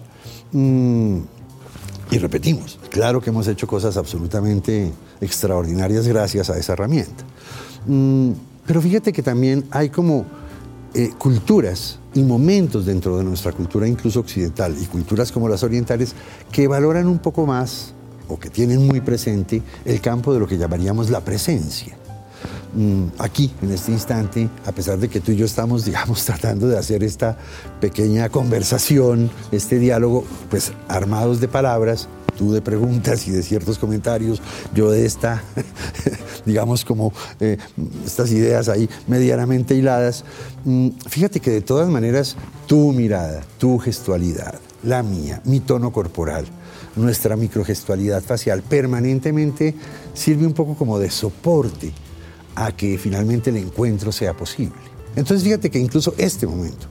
Mm, 0.52 1.20
y 2.12 2.18
repetimos, 2.20 2.80
claro 2.92 3.20
que 3.20 3.32
hemos 3.32 3.48
hecho 3.48 3.66
cosas 3.66 3.98
absolutamente 3.98 4.92
extraordinarias 5.22 6.08
gracias 6.08 6.50
a 6.50 6.58
esa 6.58 6.74
herramienta. 6.74 7.24
Mm, 7.88 8.32
pero 8.66 8.82
fíjate 8.82 9.12
que 9.12 9.24
también 9.24 9.66
hay 9.72 9.90
como 9.90 10.26
eh, 10.98 11.12
culturas 11.18 12.00
y 12.14 12.24
momentos 12.24 12.86
dentro 12.86 13.18
de 13.18 13.26
nuestra 13.26 13.52
cultura, 13.52 13.86
incluso 13.86 14.22
occidental, 14.22 14.74
y 14.82 14.86
culturas 14.86 15.30
como 15.30 15.50
las 15.50 15.62
orientales, 15.62 16.16
que 16.52 16.70
valoran 16.70 17.08
un 17.08 17.20
poco 17.20 17.46
más 17.46 17.94
o 18.30 18.40
que 18.40 18.50
tienen 18.50 18.88
muy 18.88 19.02
presente 19.02 19.62
el 19.84 20.00
campo 20.00 20.34
de 20.34 20.40
lo 20.40 20.48
que 20.48 20.58
llamaríamos 20.58 21.10
la 21.10 21.20
presencia. 21.20 21.98
Mm, 22.74 23.08
aquí, 23.20 23.54
en 23.62 23.72
este 23.72 23.92
instante, 23.92 24.50
a 24.66 24.72
pesar 24.72 24.98
de 24.98 25.10
que 25.10 25.20
tú 25.20 25.34
y 25.34 25.36
yo 25.36 25.46
estamos, 25.46 25.84
digamos, 25.86 26.24
tratando 26.24 26.68
de 26.68 26.78
hacer 26.78 27.04
esta 27.04 27.38
pequeña 27.82 28.30
conversación, 28.30 29.30
este 29.52 29.80
diálogo, 29.80 30.24
pues 30.50 30.72
armados 30.88 31.42
de 31.42 31.50
palabras, 31.50 32.08
tú 32.36 32.54
de 32.54 32.62
preguntas 32.62 33.28
y 33.28 33.32
de 33.32 33.44
ciertos 33.44 33.78
comentarios, 33.80 34.42
yo 34.74 34.92
de 34.92 35.06
esta, 35.06 35.44
digamos 36.46 36.86
como 36.86 37.14
eh, 37.40 37.58
estas 38.06 38.32
ideas 38.32 38.70
ahí 38.70 38.90
medianamente 39.08 39.76
hiladas. 39.76 40.24
Mm, 40.64 40.90
fíjate 41.08 41.40
que 41.40 41.52
de 41.52 41.62
todas 41.62 41.90
maneras 41.90 42.36
tu 42.68 42.92
mirada, 42.92 43.44
tu 43.58 43.78
gestualidad, 43.80 44.60
la 44.84 45.04
mía, 45.04 45.42
mi 45.46 45.60
tono 45.60 45.92
corporal, 45.92 46.46
nuestra 46.96 47.36
microgestualidad 47.36 48.22
facial 48.22 48.62
permanentemente 48.62 49.76
sirve 50.14 50.46
un 50.46 50.54
poco 50.54 50.76
como 50.76 51.00
de 51.00 51.10
soporte 51.10 51.92
a 52.56 52.72
que 52.72 52.98
finalmente 52.98 53.50
el 53.50 53.58
encuentro 53.58 54.12
sea 54.12 54.34
posible. 54.34 54.76
Entonces 55.16 55.44
fíjate 55.44 55.70
que 55.70 55.80
incluso 55.80 56.14
este 56.18 56.48
momento, 56.48 56.88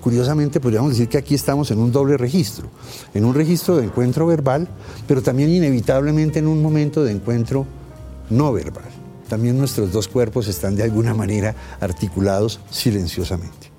curiosamente 0.00 0.60
podríamos 0.60 0.90
decir 0.90 1.08
que 1.08 1.18
aquí 1.18 1.34
estamos 1.34 1.70
en 1.70 1.78
un 1.78 1.92
doble 1.92 2.16
registro, 2.16 2.68
en 3.14 3.24
un 3.24 3.34
registro 3.34 3.76
de 3.76 3.84
encuentro 3.84 4.26
verbal, 4.26 4.68
pero 5.06 5.22
también 5.22 5.50
inevitablemente 5.50 6.38
en 6.38 6.46
un 6.46 6.62
momento 6.62 7.04
de 7.04 7.12
encuentro 7.12 7.66
no 8.30 8.52
verbal. 8.52 8.84
También 9.28 9.58
nuestros 9.58 9.92
dos 9.92 10.08
cuerpos 10.08 10.46
están 10.46 10.76
de 10.76 10.84
alguna 10.84 11.14
manera 11.14 11.54
articulados 11.80 12.60
silenciosamente. 12.70 13.72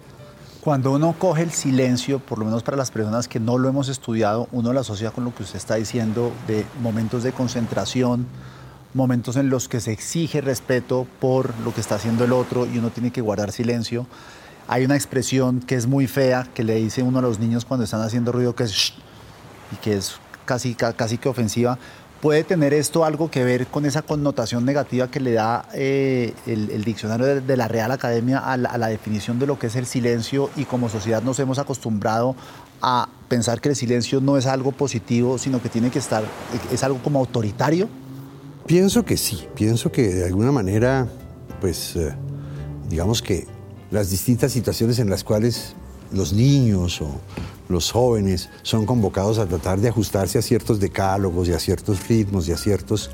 Cuando 0.62 0.92
uno 0.92 1.16
coge 1.18 1.44
el 1.44 1.52
silencio, 1.52 2.20
por 2.20 2.40
lo 2.40 2.46
menos 2.46 2.62
para 2.62 2.76
las 2.76 2.92
personas 2.92 3.30
que 3.30 3.40
no 3.40 3.58
lo 3.58 3.70
hemos 3.70 3.88
estudiado, 3.88 4.50
uno 4.52 4.74
lo 4.74 4.82
asocia 4.82 5.12
con 5.12 5.24
lo 5.24 5.34
que 5.34 5.44
usted 5.44 5.56
está 5.56 5.76
diciendo 5.76 6.34
de 6.46 6.66
momentos 6.82 7.24
de 7.24 7.32
concentración, 7.32 8.28
momentos 8.94 9.38
en 9.38 9.50
los 9.50 9.70
que 9.70 9.80
se 9.80 9.94
exige 9.94 10.42
respeto 10.42 11.08
por 11.22 11.58
lo 11.64 11.74
que 11.74 11.80
está 11.80 11.96
haciendo 11.96 12.26
el 12.26 12.34
otro 12.34 12.66
y 12.66 12.80
uno 12.80 12.90
tiene 12.90 13.12
que 13.12 13.22
guardar 13.22 13.54
silencio. 13.54 14.08
Hay 14.68 14.84
una 14.84 14.96
expresión 14.96 15.62
que 15.62 15.76
es 15.76 15.88
muy 15.88 16.08
fea 16.08 16.48
que 16.54 16.64
le 16.64 16.76
dice 16.76 17.02
uno 17.02 17.20
a 17.20 17.22
los 17.22 17.40
niños 17.40 17.64
cuando 17.64 17.86
están 17.86 18.02
haciendo 18.02 18.32
ruido 18.32 18.54
que 18.54 18.64
es 18.64 18.72
Shh", 18.72 18.94
y 19.72 19.76
que 19.78 19.96
es 19.96 20.16
casi, 20.46 20.76
casi 20.76 21.18
que 21.18 21.30
ofensiva. 21.30 21.78
¿Puede 22.22 22.44
tener 22.44 22.74
esto 22.74 23.06
algo 23.06 23.30
que 23.30 23.44
ver 23.44 23.68
con 23.68 23.86
esa 23.86 24.02
connotación 24.02 24.66
negativa 24.66 25.10
que 25.10 25.20
le 25.20 25.34
da 25.34 25.70
eh, 25.74 26.34
el, 26.48 26.84
diccionario 26.84 27.42
de, 27.42 27.58
la 27.58 27.68
Real 27.68 27.92
Academia 27.92 28.40
a 28.40 28.58
la, 28.58 28.88
definición 28.88 29.38
de 29.38 29.46
lo 29.46 29.60
que 29.60 29.68
es 29.68 29.76
el 29.76 29.86
silencio 29.86 30.50
y 30.56 30.66
como 30.66 30.90
sociedad 30.90 31.22
nos 31.22 31.38
hemos 31.40 31.60
acostumbrado 31.60 32.36
a 32.82 33.08
pensar 33.28 33.62
que 33.62 33.70
el 33.70 33.76
silencio 33.76 34.20
no 34.20 34.36
es 34.36 34.48
algo 34.48 34.72
positivo, 34.72 35.38
sino 35.38 35.62
que 35.62 35.70
tiene 35.70 35.92
que 35.92 36.00
estar, 36.00 36.24
es 36.72 36.84
algo 36.84 36.98
como 37.04 37.20
autoritario? 37.20 37.88
Pienso 38.66 39.06
que 39.06 39.16
sí, 39.16 39.48
pienso 39.54 39.92
que 39.92 40.08
de 40.08 40.26
alguna 40.26 40.52
manera, 40.52 41.08
pues, 41.62 41.96
eh, 41.96 42.16
digamos 42.90 43.22
que 43.22 43.46
las 43.92 44.10
distintas 44.10 44.52
situaciones 44.52 45.00
en 45.00 45.10
las 45.10 45.24
cuales 45.24 45.74
los 46.12 46.34
niños 46.34 47.02
o 47.02 47.20
los 47.70 47.92
jóvenes 47.92 48.50
son 48.64 48.86
convocados 48.86 49.40
a 49.40 49.46
tratar 49.46 49.80
de 49.80 49.90
ajustarse 49.90 50.38
a 50.38 50.42
ciertos 50.42 50.80
decálogos 50.80 51.48
y 51.48 51.54
a 51.54 51.60
ciertos 51.60 52.08
ritmos 52.08 52.48
y 52.48 52.54
a 52.54 52.58
ciertos, 52.58 53.10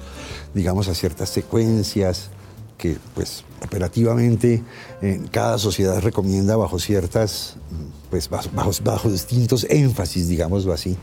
digamos, 0.53 0.87
a 0.87 0.95
ciertas 0.95 1.29
secuencias 1.29 2.29
que, 2.77 2.97
pues, 3.15 3.43
operativamente 3.63 4.63
eh, 5.01 5.21
cada 5.31 5.57
sociedad 5.57 6.01
recomienda 6.01 6.55
bajo 6.55 6.79
ciertas, 6.79 7.55
pues, 8.09 8.29
bajo, 8.29 8.71
bajo 8.83 9.09
distintos 9.09 9.65
énfasis, 9.69 10.27
digámoslo 10.27 10.73
así. 10.73 10.97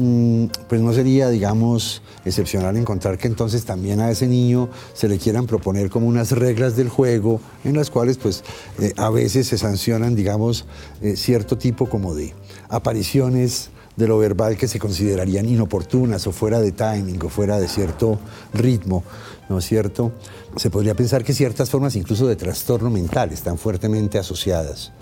Mm, 0.00 0.46
pues 0.68 0.80
no 0.80 0.92
sería, 0.92 1.28
digamos, 1.28 2.02
excepcional 2.24 2.76
encontrar 2.76 3.18
que 3.18 3.26
entonces 3.26 3.64
también 3.64 3.98
a 3.98 4.08
ese 4.12 4.28
niño 4.28 4.68
se 4.94 5.08
le 5.08 5.18
quieran 5.18 5.46
proponer 5.46 5.90
como 5.90 6.06
unas 6.06 6.30
reglas 6.30 6.76
del 6.76 6.88
juego 6.88 7.40
en 7.64 7.76
las 7.76 7.90
cuales 7.90 8.16
pues 8.16 8.44
eh, 8.78 8.92
a 8.96 9.10
veces 9.10 9.48
se 9.48 9.58
sancionan, 9.58 10.14
digamos, 10.14 10.66
eh, 11.02 11.16
cierto 11.16 11.58
tipo 11.58 11.88
como 11.88 12.14
de 12.14 12.32
apariciones 12.68 13.70
de 13.96 14.06
lo 14.06 14.18
verbal 14.18 14.56
que 14.56 14.68
se 14.68 14.78
considerarían 14.78 15.48
inoportunas 15.48 16.24
o 16.28 16.32
fuera 16.32 16.60
de 16.60 16.70
timing 16.70 17.20
o 17.24 17.28
fuera 17.28 17.58
de 17.58 17.66
cierto 17.66 18.20
ritmo, 18.54 19.02
¿no 19.48 19.58
es 19.58 19.64
cierto? 19.64 20.12
Se 20.56 20.70
podría 20.70 20.94
pensar 20.94 21.24
que 21.24 21.34
ciertas 21.34 21.70
formas 21.70 21.96
incluso 21.96 22.28
de 22.28 22.36
trastorno 22.36 22.88
mental 22.88 23.32
están 23.32 23.58
fuertemente 23.58 24.16
asociadas. 24.16 24.92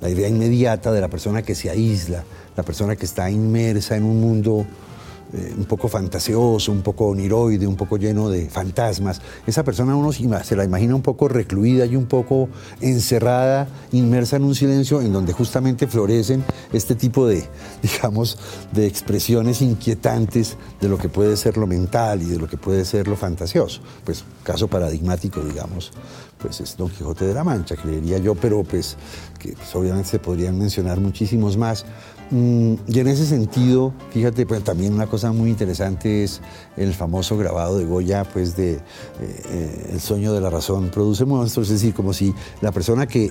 La 0.00 0.10
idea 0.10 0.28
inmediata 0.28 0.92
de 0.92 1.00
la 1.00 1.08
persona 1.08 1.42
que 1.42 1.54
se 1.54 1.70
aísla, 1.70 2.24
la 2.56 2.62
persona 2.62 2.96
que 2.96 3.04
está 3.04 3.30
inmersa 3.30 3.96
en 3.96 4.04
un 4.04 4.20
mundo 4.20 4.66
eh, 5.34 5.52
un 5.58 5.64
poco 5.64 5.88
fantasioso, 5.88 6.70
un 6.70 6.82
poco 6.82 7.06
oniroide, 7.06 7.66
un 7.66 7.74
poco 7.74 7.96
lleno 7.96 8.28
de 8.28 8.48
fantasmas. 8.48 9.20
Esa 9.48 9.64
persona 9.64 9.96
uno 9.96 10.12
se 10.12 10.54
la 10.54 10.64
imagina 10.64 10.94
un 10.94 11.02
poco 11.02 11.26
recluida 11.26 11.86
y 11.86 11.96
un 11.96 12.06
poco 12.06 12.48
encerrada, 12.80 13.66
inmersa 13.90 14.36
en 14.36 14.44
un 14.44 14.54
silencio 14.54 15.00
en 15.00 15.12
donde 15.12 15.32
justamente 15.32 15.88
florecen 15.88 16.44
este 16.72 16.94
tipo 16.94 17.26
de, 17.26 17.42
digamos, 17.82 18.38
de 18.70 18.86
expresiones 18.86 19.60
inquietantes 19.60 20.56
de 20.80 20.88
lo 20.88 20.98
que 20.98 21.08
puede 21.08 21.36
ser 21.36 21.56
lo 21.56 21.66
mental 21.66 22.22
y 22.22 22.26
de 22.26 22.38
lo 22.38 22.46
que 22.46 22.56
puede 22.56 22.84
ser 22.84 23.08
lo 23.08 23.16
fantasioso. 23.16 23.80
Pues 24.04 24.24
caso 24.44 24.68
paradigmático, 24.68 25.40
digamos, 25.40 25.90
pues 26.44 26.60
es 26.60 26.76
Don 26.76 26.90
Quijote 26.90 27.24
de 27.24 27.32
la 27.32 27.42
Mancha, 27.42 27.74
creería 27.74 28.18
yo, 28.18 28.34
pero 28.34 28.62
pues 28.64 28.98
que 29.38 29.54
pues, 29.54 29.74
obviamente 29.74 30.10
se 30.10 30.18
podrían 30.18 30.58
mencionar 30.58 31.00
muchísimos 31.00 31.56
más. 31.56 31.86
Mm, 32.30 32.74
y 32.86 32.98
en 32.98 33.08
ese 33.08 33.24
sentido, 33.24 33.94
fíjate, 34.10 34.44
pues 34.44 34.62
también 34.62 34.92
una 34.92 35.06
cosa 35.06 35.32
muy 35.32 35.48
interesante 35.48 36.22
es 36.22 36.42
el 36.76 36.92
famoso 36.92 37.38
grabado 37.38 37.78
de 37.78 37.86
Goya, 37.86 38.24
pues 38.24 38.56
de 38.56 38.74
eh, 38.74 38.80
eh, 39.20 39.90
El 39.94 40.00
sueño 40.00 40.34
de 40.34 40.42
la 40.42 40.50
razón 40.50 40.90
produce 40.90 41.24
monstruos, 41.24 41.68
es 41.68 41.80
decir, 41.80 41.94
como 41.94 42.12
si 42.12 42.34
la 42.60 42.72
persona 42.72 43.06
que 43.06 43.30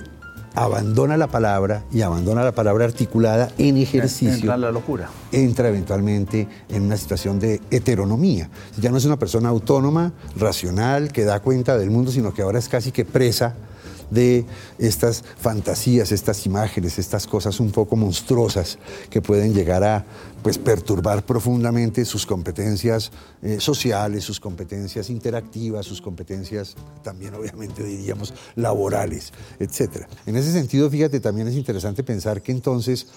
abandona 0.54 1.16
la 1.16 1.26
palabra 1.26 1.84
y 1.92 2.02
abandona 2.02 2.44
la 2.44 2.52
palabra 2.52 2.84
articulada 2.84 3.50
en 3.58 3.76
ejercicio. 3.76 4.34
Entra 4.34 4.54
en 4.54 4.60
la 4.60 4.70
locura. 4.70 5.08
Entra 5.32 5.68
eventualmente 5.68 6.48
en 6.68 6.82
una 6.82 6.96
situación 6.96 7.38
de 7.38 7.60
heteronomía. 7.70 8.48
Ya 8.80 8.90
no 8.90 8.96
es 8.96 9.04
una 9.04 9.18
persona 9.18 9.48
autónoma, 9.48 10.12
racional, 10.36 11.12
que 11.12 11.24
da 11.24 11.40
cuenta 11.40 11.76
del 11.76 11.90
mundo, 11.90 12.10
sino 12.10 12.32
que 12.32 12.42
ahora 12.42 12.58
es 12.58 12.68
casi 12.68 12.92
que 12.92 13.04
presa 13.04 13.54
de 14.14 14.46
estas 14.78 15.24
fantasías, 15.36 16.12
estas 16.12 16.46
imágenes, 16.46 16.98
estas 16.98 17.26
cosas 17.26 17.60
un 17.60 17.70
poco 17.70 17.96
monstruosas 17.96 18.78
que 19.10 19.20
pueden 19.20 19.52
llegar 19.52 19.84
a 19.84 20.06
pues, 20.42 20.58
perturbar 20.58 21.26
profundamente 21.26 22.04
sus 22.04 22.24
competencias 22.24 23.10
eh, 23.42 23.58
sociales, 23.60 24.24
sus 24.24 24.40
competencias 24.40 25.10
interactivas, 25.10 25.84
sus 25.84 26.00
competencias 26.00 26.76
también 27.02 27.34
obviamente 27.34 27.82
diríamos 27.82 28.32
laborales, 28.54 29.32
etc. 29.58 30.06
En 30.26 30.36
ese 30.36 30.52
sentido, 30.52 30.88
fíjate, 30.88 31.20
también 31.20 31.48
es 31.48 31.54
interesante 31.54 32.02
pensar 32.04 32.40
que 32.40 32.52
entonces 32.52 33.08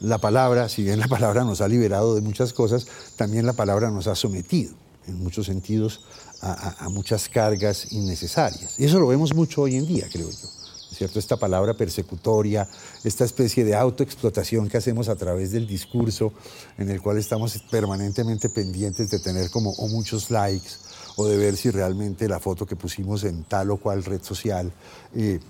la 0.00 0.18
palabra, 0.18 0.68
si 0.68 0.82
bien 0.82 1.00
la 1.00 1.08
palabra 1.08 1.44
nos 1.44 1.60
ha 1.60 1.68
liberado 1.68 2.14
de 2.14 2.20
muchas 2.20 2.52
cosas, 2.52 2.86
también 3.16 3.46
la 3.46 3.52
palabra 3.52 3.90
nos 3.90 4.06
ha 4.06 4.14
sometido 4.14 4.83
en 5.06 5.22
muchos 5.22 5.46
sentidos 5.46 6.00
a, 6.40 6.88
muchas 6.90 7.28
cargas 7.28 7.92
innecesarias. 7.92 8.78
Y 8.78 8.84
eso 8.84 8.98
lo 8.98 9.06
vemos 9.06 9.34
mucho 9.34 9.62
hoy 9.62 9.76
en 9.76 9.86
día, 9.86 10.06
creo 10.12 10.28
yo. 10.30 10.48
¿Cierto? 10.94 11.18
Esta 11.18 11.36
palabra 11.36 11.74
persecutoria, 11.74 12.68
esta 13.02 13.24
especie 13.24 13.64
de 13.64 13.74
autoexplotación 13.74 14.68
que 14.68 14.76
hacemos 14.76 15.08
a 15.08 15.16
través 15.16 15.50
del 15.50 15.66
discurso, 15.66 16.32
en 16.78 16.88
el 16.88 17.00
cual 17.00 17.18
estamos 17.18 17.58
permanentemente 17.68 18.48
pendientes 18.48 19.10
de 19.10 19.18
tener 19.18 19.50
como 19.50 19.70
o 19.70 19.88
muchos 19.88 20.30
likes 20.30 20.68
o 21.16 21.26
de 21.26 21.36
ver 21.36 21.56
si 21.56 21.70
realmente 21.70 22.28
la 22.28 22.38
foto 22.38 22.64
que 22.64 22.76
pusimos 22.76 23.24
en 23.24 23.42
tal 23.44 23.72
o 23.72 23.76
cual 23.78 24.04
red 24.04 24.22
social 24.22 24.72
eh, 25.16 25.40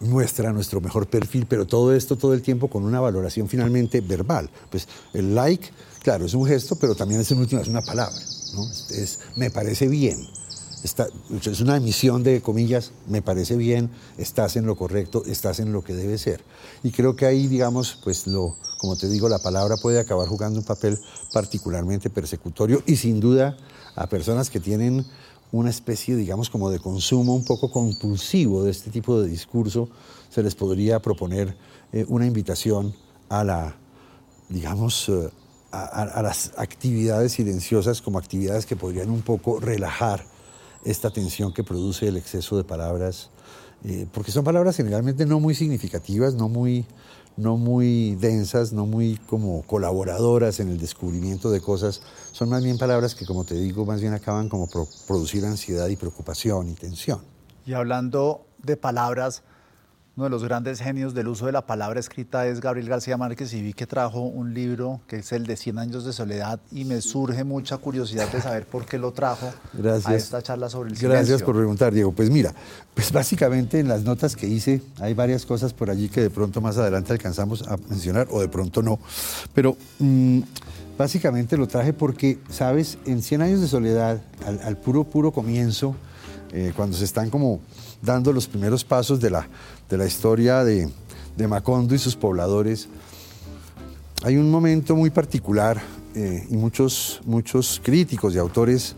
muestra 0.00 0.52
nuestro 0.52 0.82
mejor 0.82 1.08
perfil, 1.08 1.46
pero 1.46 1.66
todo 1.66 1.94
esto 1.94 2.16
todo 2.16 2.34
el 2.34 2.42
tiempo 2.42 2.68
con 2.68 2.84
una 2.84 3.00
valoración 3.00 3.48
finalmente 3.48 4.02
verbal. 4.02 4.50
Pues 4.70 4.86
el 5.14 5.34
like, 5.34 5.70
claro, 6.02 6.26
es 6.26 6.34
un 6.34 6.46
gesto, 6.46 6.76
pero 6.76 6.94
también 6.94 7.20
es 7.22 7.30
en 7.30 7.38
última 7.38 7.62
es 7.62 7.68
una 7.68 7.82
palabra. 7.82 8.18
Es, 8.90 9.20
me 9.36 9.50
parece 9.50 9.88
bien. 9.88 10.26
es 10.84 11.60
una 11.60 11.76
emisión 11.76 12.22
de 12.22 12.40
comillas, 12.40 12.92
me 13.08 13.22
parece 13.22 13.56
bien, 13.56 13.90
estás 14.16 14.56
en 14.56 14.66
lo 14.66 14.76
correcto, 14.76 15.22
estás 15.26 15.60
en 15.60 15.72
lo 15.72 15.82
que 15.82 15.94
debe 15.94 16.18
ser. 16.18 16.42
Y 16.82 16.90
creo 16.90 17.16
que 17.16 17.26
ahí, 17.26 17.46
digamos, 17.46 17.98
pues 18.02 18.26
lo, 18.26 18.56
como 18.78 18.96
te 18.96 19.08
digo, 19.08 19.28
la 19.28 19.40
palabra 19.40 19.76
puede 19.76 20.00
acabar 20.00 20.28
jugando 20.28 20.60
un 20.60 20.64
papel 20.64 20.98
particularmente 21.32 22.10
persecutorio 22.10 22.82
y 22.86 22.96
sin 22.96 23.20
duda 23.20 23.56
a 23.96 24.08
personas 24.08 24.50
que 24.50 24.60
tienen 24.60 25.04
una 25.50 25.70
especie, 25.70 26.14
digamos, 26.14 26.50
como 26.50 26.70
de 26.70 26.78
consumo 26.78 27.34
un 27.34 27.44
poco 27.44 27.70
compulsivo 27.70 28.64
de 28.64 28.70
este 28.70 28.90
tipo 28.90 29.20
de 29.20 29.28
discurso, 29.28 29.88
se 30.30 30.42
les 30.42 30.54
podría 30.54 31.00
proponer 31.00 31.56
eh, 31.92 32.04
una 32.08 32.26
invitación 32.26 32.94
a 33.28 33.44
la, 33.44 33.76
digamos, 34.48 35.08
eh, 35.08 35.30
a, 35.70 36.22
las 36.22 36.52
actividades 36.56 37.32
silenciosas 37.32 38.00
como 38.00 38.18
actividades 38.18 38.66
que 38.66 38.76
podrían 38.76 39.10
un 39.10 39.22
poco 39.22 39.60
relajar 39.60 40.24
esta 40.84 41.10
tensión 41.10 41.52
que 41.52 41.64
produce 41.64 42.08
el 42.08 42.16
exceso 42.16 42.56
de 42.56 42.64
palabras, 42.64 43.30
eh, 43.84 44.06
porque 44.12 44.32
son 44.32 44.44
palabras 44.44 44.76
generalmente 44.76 45.26
no 45.26 45.40
muy 45.40 45.54
significativas, 45.54 46.34
no 46.34 46.48
muy, 46.48 46.86
no 47.36 47.56
muy 47.56 48.16
densas, 48.16 48.72
no 48.72 48.86
muy 48.86 49.16
como 49.28 49.62
colaboradoras 49.62 50.60
en 50.60 50.68
el 50.68 50.78
descubrimiento 50.78 51.50
de 51.50 51.60
cosas, 51.60 52.00
son 52.32 52.48
más 52.48 52.64
bien 52.64 52.78
palabras 52.78 53.14
que, 53.14 53.26
como 53.26 53.44
te 53.44 53.54
digo, 53.54 53.84
más 53.84 54.00
bien 54.00 54.14
acaban 54.14 54.48
como 54.48 54.68
producir 55.06 55.44
ansiedad 55.44 55.88
y 55.88 55.96
preocupación 55.96 56.68
y 56.68 56.74
tensión. 56.74 57.20
Y 57.66 57.74
hablando 57.74 58.46
de 58.62 58.76
palabras, 58.76 59.42
uno 60.18 60.24
de 60.24 60.30
los 60.30 60.42
grandes 60.42 60.80
genios 60.80 61.14
del 61.14 61.28
uso 61.28 61.46
de 61.46 61.52
la 61.52 61.64
palabra 61.64 62.00
escrita 62.00 62.44
es 62.48 62.60
Gabriel 62.60 62.88
García 62.88 63.16
Márquez 63.16 63.54
y 63.54 63.62
vi 63.62 63.72
que 63.72 63.86
trajo 63.86 64.22
un 64.22 64.52
libro 64.52 65.00
que 65.06 65.18
es 65.18 65.30
el 65.30 65.46
de 65.46 65.56
100 65.56 65.78
años 65.78 66.04
de 66.04 66.12
soledad 66.12 66.58
y 66.72 66.84
me 66.84 67.00
surge 67.00 67.44
mucha 67.44 67.76
curiosidad 67.76 68.28
de 68.32 68.40
saber 68.40 68.66
por 68.66 68.84
qué 68.84 68.98
lo 68.98 69.12
trajo 69.12 69.48
a 70.04 70.14
esta 70.16 70.42
charla 70.42 70.68
sobre 70.68 70.90
el 70.90 70.96
silencio. 70.96 71.18
Gracias 71.20 71.42
por 71.44 71.54
preguntar, 71.54 71.94
Diego. 71.94 72.10
Pues 72.10 72.30
mira, 72.30 72.52
pues 72.94 73.12
básicamente 73.12 73.78
en 73.78 73.86
las 73.86 74.02
notas 74.02 74.34
que 74.34 74.48
hice 74.48 74.82
hay 74.98 75.14
varias 75.14 75.46
cosas 75.46 75.72
por 75.72 75.88
allí 75.88 76.08
que 76.08 76.22
de 76.22 76.30
pronto 76.30 76.60
más 76.60 76.76
adelante 76.78 77.12
alcanzamos 77.12 77.62
a 77.68 77.76
mencionar 77.88 78.26
o 78.32 78.40
de 78.40 78.48
pronto 78.48 78.82
no, 78.82 78.98
pero 79.54 79.76
mm, 80.00 80.40
básicamente 80.98 81.56
lo 81.56 81.68
traje 81.68 81.92
porque, 81.92 82.40
sabes, 82.50 82.98
en 83.06 83.22
100 83.22 83.42
años 83.42 83.60
de 83.60 83.68
soledad, 83.68 84.20
al, 84.64 84.76
puro, 84.78 85.04
puro 85.04 85.30
comienzo, 85.30 85.94
eh, 86.52 86.72
cuando 86.74 86.96
se 86.96 87.04
están 87.04 87.30
como 87.30 87.60
dando 88.02 88.32
los 88.32 88.46
primeros 88.46 88.84
pasos 88.84 89.20
de 89.20 89.30
la, 89.30 89.48
de 89.88 89.96
la 89.96 90.06
historia 90.06 90.64
de, 90.64 90.88
de 91.36 91.48
Macondo 91.48 91.94
y 91.94 91.98
sus 91.98 92.16
pobladores, 92.16 92.88
hay 94.24 94.36
un 94.36 94.50
momento 94.50 94.96
muy 94.96 95.10
particular 95.10 95.80
eh, 96.14 96.44
y 96.50 96.56
muchos, 96.56 97.20
muchos 97.24 97.80
críticos 97.84 98.34
y 98.34 98.38
autores 98.38 98.96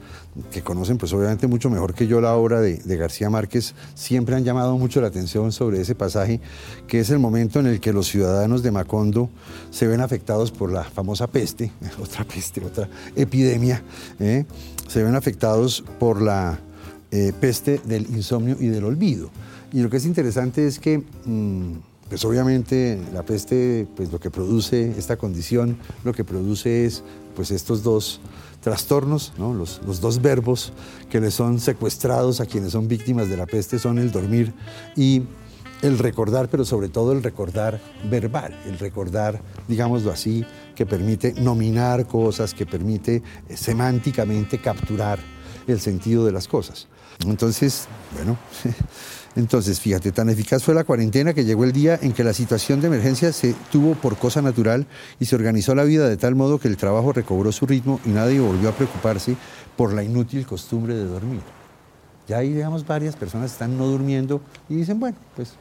que 0.51 0.63
conocen 0.63 0.97
pues 0.97 1.13
obviamente 1.13 1.47
mucho 1.47 1.69
mejor 1.69 1.93
que 1.93 2.07
yo 2.07 2.21
la 2.21 2.35
obra 2.35 2.61
de, 2.61 2.97
García 2.97 3.29
Márquez, 3.29 3.75
siempre 3.95 4.37
han 4.37 4.45
llamado 4.45 4.79
mucho 4.79 5.03
la 5.03 5.09
atención 5.09 5.53
sobre 5.53 5.81
ese 5.81 5.95
pasaje, 5.95 6.41
que 6.87 7.01
es 7.01 7.11
el 7.11 7.19
momento 7.19 7.61
en 7.61 7.67
el 7.67 7.81
que 7.81 7.93
los 7.93 8.07
ciudadanos 8.07 8.63
de 8.63 8.71
Macondo 8.71 9.29
se 9.71 9.87
ven 9.87 10.01
afectados 10.01 10.51
por 10.51 10.73
la 10.73 10.85
famosa 10.85 11.27
peste, 11.27 11.73
otra 12.03 12.25
peste, 12.25 12.65
otra 12.65 12.89
epidemia, 13.17 13.83
¿eh? 14.19 14.47
se 14.89 15.03
ven 15.03 15.17
afectados 15.17 15.85
por 15.99 16.23
la 16.23 16.61
eh, 17.11 17.33
peste 17.39 17.81
del 17.85 18.09
insomnio 18.11 18.57
y 18.61 18.69
del 18.69 18.85
olvido. 18.85 19.31
Y 19.73 19.81
lo 19.81 19.91
que 19.91 19.99
es 19.99 20.07
interesante 20.07 20.67
es 20.67 20.79
que... 20.79 21.03
Mm, 21.25 21.91
pues 22.11 22.25
obviamente 22.25 23.01
la 23.15 23.23
peste, 23.23 23.87
pues 23.95 24.11
lo 24.11 24.19
que 24.19 24.31
produce 24.31 24.99
esta 24.99 25.17
condición, 25.17 25.79
lo 26.03 26.13
que 26.13 26.25
produce 26.25 26.85
es 26.85 27.05
pues 27.37 27.53
estos 27.53 27.85
dos 27.85 28.21
trastornos, 28.61 29.33
los, 29.39 29.81
los, 29.87 30.01
dos 30.01 30.21
verbos 30.21 30.73
que 31.09 31.21
le 31.21 31.31
son 31.31 31.61
secuestrados 31.61 32.41
a 32.41 32.47
quienes 32.47 32.73
son 32.73 32.89
víctimas 32.89 33.29
de 33.29 33.37
la 33.37 33.47
peste 33.47 33.79
son 33.79 33.99
el 33.99 34.11
dormir 34.11 34.53
y 34.97 35.23
el 35.83 35.99
recordar, 35.99 36.49
pero 36.49 36.65
sobre 36.65 36.89
todo 36.89 37.13
el 37.13 37.23
recordar 37.23 37.81
verbal, 38.11 38.59
el 38.67 38.79
recordar, 38.79 39.41
digámoslo 39.67 40.11
así, 40.11 40.45
que 40.75 40.85
permite 40.85 41.33
nominar 41.35 42.07
cosas, 42.07 42.53
que 42.53 42.67
permite 42.67 43.23
eh, 43.49 43.57
semánticamente 43.57 44.59
capturar 44.59 45.19
el 45.67 45.81
sentido 45.81 46.27
de 46.27 46.33
las 46.33 46.49
cosas. 46.49 46.89
Entonces, 47.27 47.87
bueno, 48.15 48.39
Entonces, 49.37 49.79
fíjate, 49.79 50.11
tan 50.11 50.29
eficaz 50.29 50.65
fue 50.65 50.75
la 50.75 50.83
cuarentena 50.83 51.33
que 51.35 51.45
llegó 51.45 51.63
el 51.63 51.73
día 51.73 51.99
en 52.03 52.13
que 52.13 52.25
la 52.25 52.33
situación 52.33 52.81
de 52.81 52.89
emergencia 52.89 53.33
se 53.33 53.55
tuvo 53.71 53.95
por 53.95 54.17
cosa 54.17 54.43
natural 54.43 54.87
y 55.21 55.27
se 55.27 55.37
organizó 55.37 55.75
la 55.75 55.85
vida 55.85 56.09
de 56.09 56.17
tal 56.17 56.35
modo 56.35 56.59
que 56.59 56.67
el 56.67 56.77
trabajo 56.77 57.13
recobró 57.13 57.53
su 57.53 57.65
ritmo 57.65 58.01
y 58.05 58.09
nadie 58.09 58.41
volvió 58.41 58.69
a 58.69 58.73
preocuparse 58.73 59.37
por 59.77 59.93
la 59.93 60.03
inútil 60.03 60.47
costumbre 60.47 60.95
de 60.95 61.05
dormir. 61.05 61.43
Ya 62.27 62.39
ahí, 62.39 62.53
digamos, 62.53 62.85
varias 62.85 63.15
personas 63.15 63.53
están 63.53 63.79
no 63.79 63.87
durmiendo 63.87 64.41
y 64.69 64.75
dicen, 64.75 64.99
bueno, 64.99 65.17
pues 65.37 65.53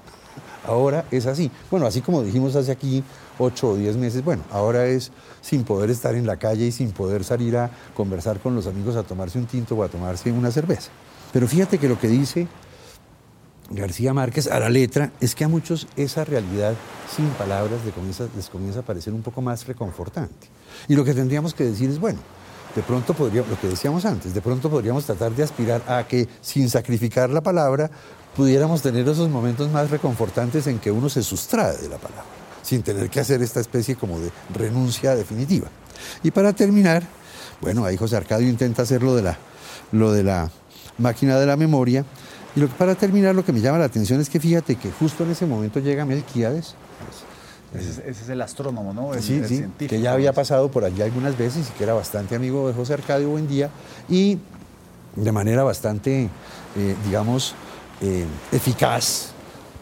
ahora 0.65 1.05
es 1.11 1.27
así. 1.27 1.51
Bueno, 1.69 1.85
así 1.85 2.01
como 2.01 2.23
dijimos 2.23 2.55
hace 2.55 2.71
aquí 2.71 3.03
ocho 3.37 3.69
o 3.69 3.75
diez 3.75 3.95
meses, 3.97 4.23
bueno, 4.23 4.43
ahora 4.51 4.87
es 4.87 5.11
sin 5.41 5.63
poder 5.63 5.91
estar 5.91 6.15
en 6.15 6.25
la 6.25 6.37
calle 6.37 6.65
y 6.65 6.71
sin 6.71 6.91
poder 6.91 7.23
salir 7.23 7.55
a 7.55 7.69
conversar 7.95 8.39
con 8.39 8.55
los 8.55 8.65
amigos 8.65 8.95
a 8.95 9.03
tomarse 9.03 9.37
un 9.37 9.45
tinto 9.45 9.75
o 9.75 9.83
a 9.83 9.89
tomarse 9.89 10.31
una 10.31 10.49
cerveza. 10.49 10.89
Pero 11.31 11.47
fíjate 11.47 11.77
que 11.77 11.87
lo 11.87 11.99
que 11.99 12.07
dice 12.07 12.47
García 13.71 14.13
Márquez 14.13 14.47
a 14.47 14.59
la 14.59 14.69
letra 14.69 15.11
es 15.21 15.35
que 15.35 15.43
a 15.43 15.47
muchos 15.47 15.87
esa 15.95 16.25
realidad 16.25 16.73
sin 17.15 17.27
palabras 17.29 17.79
les 18.35 18.49
comienza, 18.49 18.79
a 18.79 18.83
parecer 18.83 19.13
un 19.13 19.21
poco 19.21 19.41
más 19.41 19.67
reconfortante. 19.67 20.47
Y 20.87 20.95
lo 20.95 21.03
que 21.03 21.13
tendríamos 21.13 21.53
que 21.53 21.65
decir 21.65 21.89
es, 21.89 21.99
bueno, 21.99 22.19
de 22.75 22.81
pronto 22.81 23.13
podríamos, 23.13 23.49
lo 23.49 23.59
que 23.59 23.67
decíamos 23.67 24.05
antes, 24.05 24.33
de 24.33 24.41
pronto 24.41 24.69
podríamos 24.69 25.05
tratar 25.05 25.31
de 25.33 25.43
aspirar 25.43 25.83
a 25.87 26.07
que 26.07 26.27
sin 26.41 26.69
sacrificar 26.69 27.29
la 27.29 27.41
palabra 27.41 27.91
pudiéramos 28.35 28.81
tener 28.81 29.07
esos 29.07 29.29
momentos 29.29 29.69
más 29.69 29.89
reconfortantes 29.89 30.65
en 30.67 30.79
que 30.79 30.91
uno 30.91 31.09
se 31.09 31.21
sustrae 31.21 31.77
de 31.77 31.89
la 31.89 31.97
palabra, 31.97 32.25
sin 32.63 32.81
tener 32.81 33.09
que 33.09 33.19
hacer 33.19 33.41
esta 33.41 33.59
especie 33.59 33.95
como 33.95 34.19
de 34.19 34.31
renuncia 34.53 35.15
definitiva. 35.15 35.67
Y 36.23 36.31
para 36.31 36.53
terminar, 36.53 37.03
bueno, 37.61 37.85
ahí 37.85 37.97
José 37.97 38.17
Arcadio 38.17 38.47
intenta 38.47 38.83
hacer 38.83 39.03
lo 39.03 39.15
de 39.15 39.23
la, 39.23 39.37
lo 39.91 40.11
de 40.11 40.23
la 40.23 40.51
máquina 40.99 41.39
de 41.39 41.45
la 41.45 41.57
memoria, 41.57 42.05
y 42.55 42.65
para 42.65 42.95
terminar, 42.95 43.35
lo 43.35 43.45
que 43.45 43.53
me 43.53 43.61
llama 43.61 43.77
la 43.77 43.85
atención 43.85 44.19
es 44.19 44.29
que 44.29 44.39
fíjate 44.39 44.75
que 44.75 44.91
justo 44.91 45.23
en 45.23 45.31
ese 45.31 45.45
momento 45.45 45.79
llega 45.79 46.05
Melquíades. 46.05 46.75
ese, 47.73 48.09
es 48.09 48.29
el 48.29 48.41
astrónomo, 48.41 48.93
¿no? 48.93 49.13
El, 49.13 49.21
sí, 49.21 49.41
sí, 49.47 49.65
que 49.87 50.01
ya 50.01 50.13
había 50.13 50.33
pasado 50.33 50.69
por 50.71 50.83
allí 50.83 51.01
algunas 51.01 51.37
veces 51.37 51.69
y 51.69 51.77
que 51.77 51.83
era 51.83 51.93
bastante 51.93 52.35
amigo 52.35 52.67
de 52.67 52.73
José 52.73 52.93
Arcadio 52.93 53.29
Buendía 53.29 53.69
y 54.09 54.39
de 55.15 55.31
manera 55.31 55.63
bastante, 55.63 56.29
eh, 56.75 56.95
digamos, 57.05 57.53
eh, 58.01 58.25
eficaz, 58.51 59.31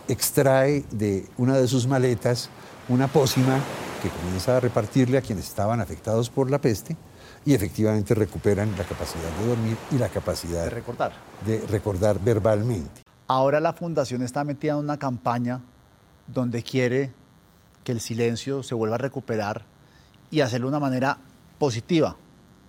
extrae 0.07 0.83
de 0.91 1.25
una 1.37 1.57
de 1.57 1.67
sus 1.67 1.87
maletas 1.87 2.49
una 2.89 3.07
pócima 3.07 3.59
que 4.01 4.09
comienza 4.09 4.57
a 4.57 4.59
repartirle 4.59 5.17
a 5.17 5.21
quienes 5.21 5.47
estaban 5.47 5.81
afectados 5.81 6.29
por 6.29 6.49
la 6.49 6.59
peste 6.59 6.95
y 7.47 7.53
efectivamente 7.53 8.13
recuperan 8.13 8.69
la 8.77 8.83
capacidad 8.83 9.23
de 9.39 9.47
dormir 9.47 9.77
y 9.91 9.97
la 9.97 10.09
capacidad 10.09 10.65
de 10.65 10.69
recordar. 10.69 11.13
De 11.45 11.65
recordar 11.67 12.19
verbalmente. 12.21 13.03
Ahora 13.25 13.61
la 13.61 13.71
fundación 13.71 14.21
está 14.21 14.43
metida 14.43 14.73
en 14.73 14.79
una 14.79 14.97
campaña 14.97 15.61
donde 16.27 16.61
quiere 16.61 17.13
que 17.85 17.93
el 17.93 18.01
silencio 18.01 18.63
se 18.63 18.75
vuelva 18.75 18.95
a 18.95 18.97
recuperar 18.97 19.63
y 20.29 20.41
hacerlo 20.41 20.67
de 20.67 20.71
una 20.71 20.81
manera 20.81 21.19
positiva 21.57 22.17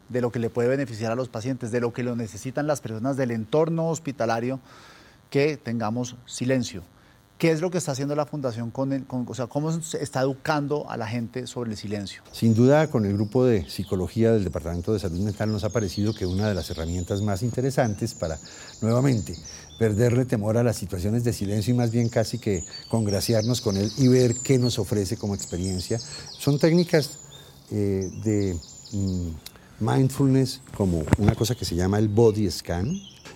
de 0.09 0.21
lo 0.21 0.31
que 0.31 0.39
le 0.39 0.49
puede 0.49 0.69
beneficiar 0.69 1.11
a 1.11 1.17
los 1.17 1.29
pacientes, 1.29 1.73
de 1.73 1.81
lo 1.81 1.93
que 1.93 2.05
lo 2.05 2.15
necesitan 2.15 2.69
las 2.69 2.81
personas 2.81 3.17
del 3.17 3.33
entorno 3.33 3.89
hospitalario, 3.89 4.61
que 5.29 5.57
tengamos 5.57 6.15
silencio. 6.25 6.85
¿Qué 7.39 7.53
es 7.53 7.61
lo 7.61 7.71
que 7.71 7.79
está 7.79 7.93
haciendo 7.93 8.17
la 8.17 8.27
Fundación 8.27 8.73
con 8.73 8.93
el, 8.93 9.07
o 9.09 9.33
sea, 9.33 9.47
cómo 9.47 9.71
está 9.71 10.23
educando 10.23 10.91
a 10.91 10.97
la 10.97 11.07
gente 11.07 11.47
sobre 11.47 11.71
el 11.71 11.77
silencio? 11.77 12.21
Sin 12.33 12.53
duda, 12.53 12.91
con 12.91 13.07
el 13.07 13.13
grupo 13.13 13.45
de 13.45 13.65
psicología 13.71 14.33
del 14.33 14.43
Departamento 14.43 14.93
de 14.93 14.99
Salud 14.99 15.21
Mental 15.21 15.53
nos 15.53 15.63
ha 15.63 15.71
parecido 15.71 16.13
que 16.13 16.27
una 16.27 16.49
de 16.49 16.55
las 16.55 16.69
herramientas 16.71 17.23
más 17.23 17.45
interesantes 17.45 18.13
para, 18.15 18.37
nuevamente, 18.83 19.37
perderle 19.79 20.25
temor 20.25 20.57
a 20.57 20.65
las 20.65 20.77
situaciones 20.77 21.23
de 21.23 21.33
silencio 21.33 21.73
y 21.73 21.77
más 21.77 21.93
bien 21.93 22.09
casi 22.09 22.41
que 22.41 22.65
congraciarnos 22.89 23.61
con 23.61 23.77
él 23.77 23.89
y 23.99 24.09
ver 24.09 24.35
qué 24.43 24.59
nos 24.59 24.81
ofrece 24.81 25.17
como 25.17 25.37
experiencia, 25.37 26.01
son 26.37 26.59
técnicas 26.59 27.19
eh, 27.71 28.11
de 28.25 28.57
mm, 28.93 29.29
mindfulness 29.79 30.61
como 30.77 31.05
una 31.19 31.37
cosa 31.37 31.55
que 31.55 31.65
se 31.65 31.77
llama 31.77 32.01
el 32.01 32.09
body 32.09 32.51
scan 32.51 32.93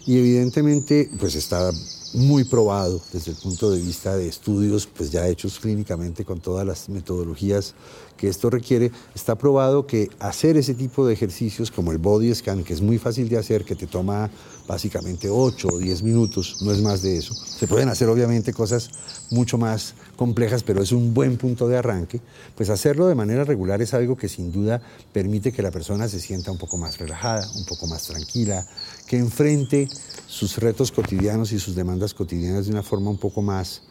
y 0.07 0.19
evidentemente 0.19 1.09
pues 1.21 1.37
está 1.37 1.71
muy 2.15 2.45
probado 2.45 3.01
desde 3.13 3.31
el 3.31 3.37
punto 3.37 3.71
de 3.71 3.81
vista 3.81 4.17
de 4.17 4.29
estudios 4.29 4.87
pues 4.87 5.11
ya 5.11 5.27
hechos 5.29 5.59
clínicamente 5.59 6.25
con 6.25 6.41
todas 6.41 6.67
las 6.67 6.89
metodologías 6.89 7.75
que 8.23 8.29
esto 8.29 8.51
requiere, 8.51 8.93
está 9.17 9.35
probado 9.37 9.85
que 9.85 10.09
hacer 10.21 10.57
ese 10.57 10.75
tipo 10.75 11.05
de 11.05 11.13
ejercicios 11.13 11.73
como 11.73 11.91
el 11.91 11.99
body 11.99 12.33
scan, 12.33 12.63
que 12.63 12.73
es 12.73 12.81
muy 12.81 12.97
fácil 12.97 13.29
de 13.29 13.37
hacer, 13.37 13.65
que 13.65 13.75
te 13.75 13.89
toma 13.89 14.31
básicamente 14.69 15.29
8 15.29 15.69
o 15.73 15.79
10 15.79 16.03
minutos, 16.05 16.59
no 16.61 16.71
es 16.71 16.81
más 16.81 17.03
de 17.03 17.17
eso. 17.17 17.35
Se 17.35 17.67
pueden 17.67 17.89
hacer 17.89 18.09
obviamente 18.09 18.53
cosas 18.53 18.91
mucho 19.31 19.59
más 19.59 19.95
complejas, 20.15 20.63
pero 20.63 20.83
es 20.83 20.93
un 20.93 21.13
buen 21.13 21.37
punto 21.37 21.67
de 21.67 21.77
arranque. 21.77 22.21
Pues 22.55 22.71
hacerlo 22.71 23.09
de 23.09 23.17
manera 23.17 23.43
regular 23.43 23.83
es 23.83 23.93
algo 23.93 24.17
que 24.17 24.29
sin 24.29 24.53
duda 24.53 24.81
permite 25.13 25.51
que 25.51 25.63
la 25.63 25.73
persona 25.73 26.09
se 26.09 26.21
sienta 26.21 26.53
un 26.53 26.59
poco 26.59 26.79
más 26.79 26.99
relajada, 26.99 27.51
un 27.57 27.65
poco 27.65 27.89
más 27.89 28.05
tranquila, 28.05 28.65
que 29.09 29.19
enfrente 29.19 29.89
sus 30.33 30.57
retos 30.57 30.91
cotidianos 30.91 31.53
y 31.53 31.59
sus 31.59 31.75
demandas 31.75 32.15
cotidianas 32.15 32.65
de 32.65 32.73
una 32.73 32.83
forma 32.83 33.11
un 33.11 33.19
poco 33.19 33.43
más, 33.43 33.83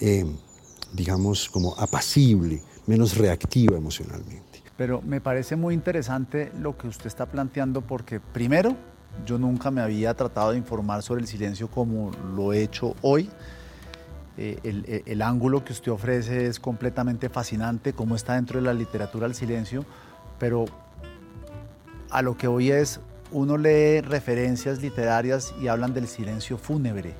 eh, 0.00 0.26
digamos, 0.92 1.48
como 1.48 1.76
apacible, 1.78 2.60
menos 2.88 3.16
reactiva 3.16 3.76
emocionalmente. 3.76 4.64
Pero 4.76 5.00
me 5.00 5.20
parece 5.20 5.54
muy 5.54 5.74
interesante 5.74 6.50
lo 6.58 6.76
que 6.76 6.88
usted 6.88 7.06
está 7.06 7.26
planteando 7.26 7.82
porque 7.82 8.18
primero, 8.18 8.76
yo 9.24 9.38
nunca 9.38 9.70
me 9.70 9.80
había 9.80 10.12
tratado 10.14 10.50
de 10.50 10.58
informar 10.58 11.04
sobre 11.04 11.20
el 11.20 11.28
silencio 11.28 11.70
como 11.70 12.10
lo 12.34 12.52
he 12.52 12.64
hecho 12.64 12.96
hoy. 13.02 13.30
Eh, 14.38 14.58
el, 14.64 15.04
el, 15.06 15.22
ángulo 15.22 15.64
que 15.64 15.72
usted 15.72 15.92
ofrece 15.92 16.46
es 16.46 16.58
completamente 16.58 17.28
fascinante, 17.28 17.92
cómo 17.92 18.16
está 18.16 18.34
dentro 18.34 18.58
de 18.58 18.66
la 18.66 18.74
literatura 18.74 19.28
el 19.28 19.36
silencio, 19.36 19.84
pero 20.40 20.64
a 22.10 22.22
lo 22.22 22.36
que 22.36 22.48
hoy 22.48 22.72
es, 22.72 22.98
uno 23.32 23.56
lee 23.56 24.00
referencias 24.00 24.80
literarias 24.80 25.54
y 25.60 25.68
hablan 25.68 25.94
del 25.94 26.06
silencio 26.08 26.58
fúnebre 26.58 27.14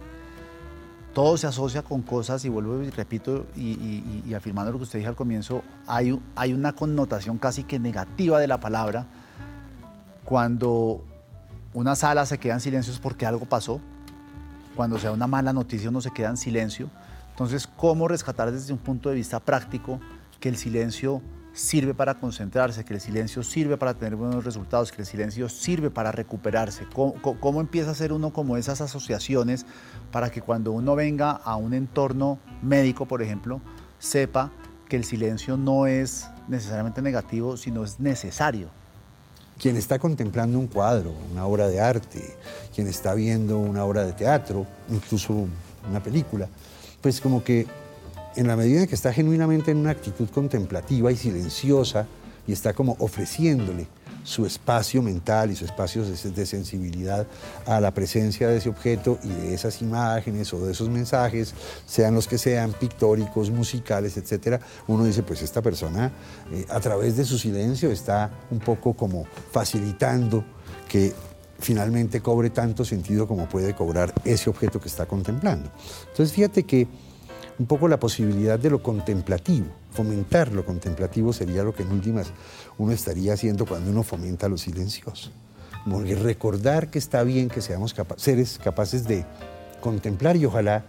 todo 1.16 1.38
se 1.38 1.47
asocia 1.47 1.81
con 1.81 2.03
cosas, 2.03 2.45
y 2.45 2.51
vuelvo 2.51 2.83
y 2.83 2.90
repito, 2.90 3.47
y, 3.57 4.35
afirmando 4.35 4.71
lo 4.71 4.77
que 4.77 4.85
usted 4.85 4.99
dijo 4.99 5.09
al 5.09 5.16
comienzo, 5.16 5.62
hay, 5.87 6.21
hay 6.35 6.53
una 6.53 6.75
connotación 6.75 7.38
casi 7.38 7.64
que 7.64 7.79
negativa 7.79 8.38
de 8.38 8.47
la 8.47 8.61
palabra 8.61 9.07
cuando 10.27 11.03
una 11.73 11.97
sala 11.97 12.27
se 12.27 12.37
queda 12.37 12.53
en 12.53 12.61
silencio 12.61 12.92
es 12.92 12.99
porque 12.99 13.25
algo 13.25 13.47
pasó, 13.47 13.81
cuando 14.75 14.99
sea 14.99 15.11
una 15.11 15.27
mala 15.27 15.55
noticia 15.55 15.88
uno 15.88 16.03
se 16.03 16.11
queda 16.11 16.29
en 16.29 16.37
silencio. 16.37 16.90
Entonces, 17.31 17.66
¿cómo 17.66 18.09
rescatar 18.09 18.53
desde 18.53 18.75
un 18.75 18.79
punto 18.79 19.09
de 19.09 19.14
vista 19.14 19.40
práctico 19.40 19.99
que 20.38 20.51
el 20.51 20.59
silencio 20.59 21.23
sirve 21.57 21.95
para 21.95 22.14
concentrarse, 22.14 22.85
que 22.85 22.95
el 22.95 23.01
silencio 23.01 23.42
sirve 23.42 23.79
para 23.79 23.95
tener 23.95 24.14
buenos 24.14 24.45
resultados, 24.45 24.92
que 24.92 25.01
el 25.01 25.07
silencio 25.07 25.49
sirve 25.49 25.90
para 25.90 26.12
recuperarse. 26.12 26.87
¿Cómo, 26.92 27.61
empieza 27.61 27.88
a 27.88 27.92
hacer 27.92 28.12
uno 28.12 28.31
como 28.31 28.59
esas 28.59 28.83
asociaciones 28.83 29.64
para 30.12 30.31
que 30.31 30.42
cuando 30.42 30.73
uno 30.73 30.95
venga 30.95 31.31
a 31.31 31.57
un 31.57 31.73
entorno 31.73 32.38
médico, 32.62 33.07
por 33.07 33.23
ejemplo, 33.23 33.62
sepa 33.99 34.53
que 34.87 34.97
el 34.97 35.05
silencio 35.05 35.57
no 35.57 35.87
es 35.87 36.29
necesariamente 36.47 37.01
negativo, 37.01 37.57
sino 37.57 37.85
es 37.85 37.99
necesario? 37.99 38.69
Quien 39.59 39.79
está 39.79 39.99
contemplando 39.99 40.59
un 40.59 40.66
cuadro, 40.66 41.14
una 41.33 41.47
obra 41.47 41.69
de 41.69 41.81
arte, 41.81 42.37
quien 42.75 42.87
está 42.87 43.14
viendo 43.14 43.59
una 43.59 43.83
obra 43.87 44.05
de 44.05 44.12
teatro, 44.12 44.66
incluso 44.90 45.49
una 45.88 46.03
película, 46.03 46.49
pues 47.01 47.19
como 47.19 47.42
que 47.42 47.66
en 48.37 48.46
la 48.46 48.57
medida 48.57 48.83
en 48.83 48.87
que 48.87 48.94
está 48.94 49.12
genuinamente 49.12 49.70
en 49.70 49.79
una 49.79 49.90
actitud 49.90 50.29
contemplativa 50.31 51.11
y 51.11 51.16
silenciosa 51.16 52.07
y 52.46 52.53
está 52.53 52.72
como 52.72 52.96
ofreciéndole 53.01 53.88
su 54.27 54.44
espacio 54.44 55.03
mental 55.03 55.53
y 55.53 55.57
su 55.57 55.64
espacio 55.64 56.05
de, 56.05 56.46
sensibilidad 56.46 57.27
a 57.64 57.81
la 57.81 57.94
presencia 57.94 58.49
de 58.49 58.57
ese 58.57 58.68
objeto 58.68 59.18
y 59.22 59.29
de 59.29 59.55
esas 59.55 59.81
imágenes 59.83 60.53
o 60.53 60.66
de 60.66 60.72
esos 60.72 60.88
mensajes, 60.88 61.55
sean 61.87 62.14
los 62.14 62.27
que 62.27 62.37
sean, 62.37 62.72
pictóricos, 62.72 63.51
musicales, 63.51 64.16
etc., 64.16 64.61
uno 64.88 65.05
dice, 65.05 65.22
pues 65.22 65.42
esta 65.42 65.62
persona 65.62 66.11
eh, 66.53 66.66
a 66.68 66.81
través 66.81 67.16
de 67.16 67.25
su 67.25 67.38
silencio 67.38 67.92
está 67.92 68.33
un 68.51 68.59
poco 68.59 68.94
como 68.94 69.27
facilitando 69.53 70.44
que 70.88 71.14
finalmente 71.61 72.20
cobre 72.20 72.51
tanto 72.51 72.85
sentido 72.85 73.29
como 73.29 73.49
puede 73.49 73.75
cobrar 73.75 74.12
ese 74.25 74.51
objeto 74.51 74.81
que 74.81 74.88
está 74.88 75.07
contemplando. 75.07 75.70
Entonces 76.11 76.33
fíjate 76.33 76.64
que 76.64 76.88
un 77.59 77.66
poco 77.66 77.88
la 77.88 77.99
posibilidad 77.99 78.59
de 78.59 78.71
lo 78.71 78.83
contemplativo, 78.83 79.66
fomentar 79.90 80.53
lo 80.53 80.64
contemplativo 80.64 81.33
sería 81.33 81.62
lo 81.62 81.75
que 81.75 81.83
en 81.83 81.92
últimas 81.92 82.33
uno 82.79 82.92
estaría 82.92 83.33
haciendo 83.33 83.66
cuando 83.66 83.90
uno 83.90 84.03
fomenta 84.03 84.49
lo 84.49 84.59
silencioso. 84.59 85.31
recordar 86.21 86.90
que 86.90 86.99
está 86.99 87.23
bien 87.23 87.49
que 87.49 87.61
seamos 87.61 87.95
seres 88.16 88.59
capaces 88.62 89.07
de 89.07 89.25
contemplar 89.81 90.37
y 90.37 90.45
ojalá 90.45 90.85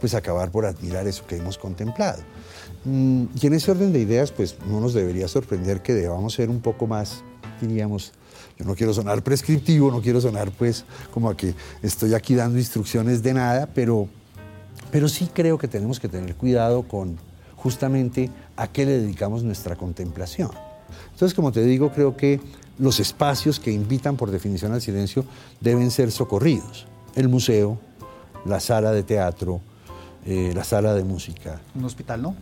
pues 0.00 0.14
acabar 0.14 0.50
por 0.50 0.66
admirar 0.66 1.06
eso 1.06 1.24
que 1.26 1.36
hemos 1.36 1.58
contemplado. 1.58 2.22
Mm, 2.84 3.26
y 3.40 3.46
en 3.46 3.54
ese 3.54 3.70
orden 3.70 3.92
de 3.92 4.00
ideas 4.00 4.32
pues 4.32 4.56
no 4.66 4.80
nos 4.80 4.94
debería 4.94 5.28
sorprender 5.28 5.80
que 5.80 5.94
debamos 5.94 6.34
ser 6.34 6.50
un 6.50 6.60
poco 6.60 6.88
más, 6.88 7.22
diríamos, 7.60 8.12
yo 8.58 8.64
no 8.64 8.74
quiero 8.74 8.92
sonar 8.92 9.22
prescriptivo, 9.22 9.90
no 9.90 10.02
quiero 10.02 10.20
sonar 10.20 10.50
pues 10.50 10.84
como 11.12 11.30
a 11.30 11.36
que 11.36 11.54
estoy 11.82 12.14
aquí 12.14 12.34
dando 12.34 12.58
instrucciones 12.58 13.22
de 13.22 13.34
nada, 13.34 13.68
pero, 13.72 14.08
pero 14.92 15.08
sí 15.08 15.28
creo 15.32 15.58
que 15.58 15.66
tenemos 15.66 15.98
que 15.98 16.06
tener 16.06 16.36
cuidado 16.36 16.82
con 16.82 17.16
justamente 17.56 18.30
a 18.56 18.68
qué 18.68 18.84
le 18.84 18.98
dedicamos 18.98 19.42
nuestra 19.42 19.74
contemplación. 19.74 20.50
Entonces, 21.12 21.34
como 21.34 21.50
te 21.50 21.62
digo, 21.64 21.90
creo 21.90 22.14
que 22.14 22.40
los 22.78 23.00
espacios 23.00 23.58
que 23.58 23.72
invitan 23.72 24.16
por 24.16 24.30
definición 24.30 24.72
al 24.72 24.82
silencio 24.82 25.24
deben 25.60 25.90
ser 25.90 26.12
socorridos. 26.12 26.86
El 27.14 27.28
museo, 27.28 27.78
la 28.44 28.60
sala 28.60 28.92
de 28.92 29.02
teatro, 29.02 29.62
eh, 30.26 30.52
la 30.54 30.62
sala 30.62 30.94
de 30.94 31.04
música. 31.04 31.58
¿Un 31.74 31.86
hospital 31.86 32.20
no? 32.20 32.36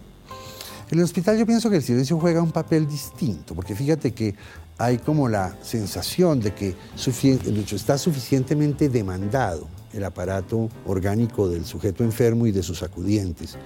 En 0.91 0.99
el 0.99 1.05
hospital 1.05 1.39
yo 1.39 1.47
pienso 1.47 1.71
que 1.71 1.77
el 1.77 1.83
silencio 1.85 2.19
juega 2.19 2.43
un 2.43 2.51
papel 2.51 2.89
distinto, 2.89 3.55
porque 3.55 3.77
fíjate 3.77 4.13
que 4.13 4.35
hay 4.77 4.99
como 4.99 5.29
la 5.29 5.57
sensación 5.63 6.41
de 6.41 6.53
que 6.53 6.75
está 7.73 7.97
suficientemente 7.97 8.89
demandado 8.89 9.69
el 9.93 10.05
aparato 10.05 10.69
orgánico 10.87 11.49
del 11.49 11.65
sujeto 11.65 12.05
enfermo 12.05 12.47
y 12.47 12.53
de 12.53 12.63
sus 12.63 12.83
acudientes. 12.83 13.57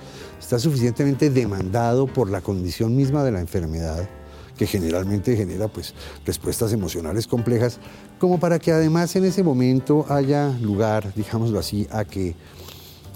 Está 0.40 0.58
suficientemente 0.58 1.30
demandado 1.30 2.06
por 2.06 2.30
la 2.30 2.40
condición 2.40 2.96
misma 2.96 3.24
de 3.24 3.32
la 3.32 3.40
enfermedad 3.40 4.08
que 4.56 4.66
generalmente 4.66 5.36
genera 5.36 5.68
pues, 5.68 5.94
respuestas 6.24 6.72
emocionales 6.72 7.26
complejas, 7.26 7.78
como 8.18 8.38
para 8.38 8.58
que 8.58 8.72
además 8.72 9.14
en 9.16 9.24
ese 9.24 9.42
momento 9.42 10.06
haya 10.08 10.50
lugar, 10.60 11.12
digámoslo 11.14 11.58
así, 11.58 11.86
a 11.90 12.04
que 12.04 12.36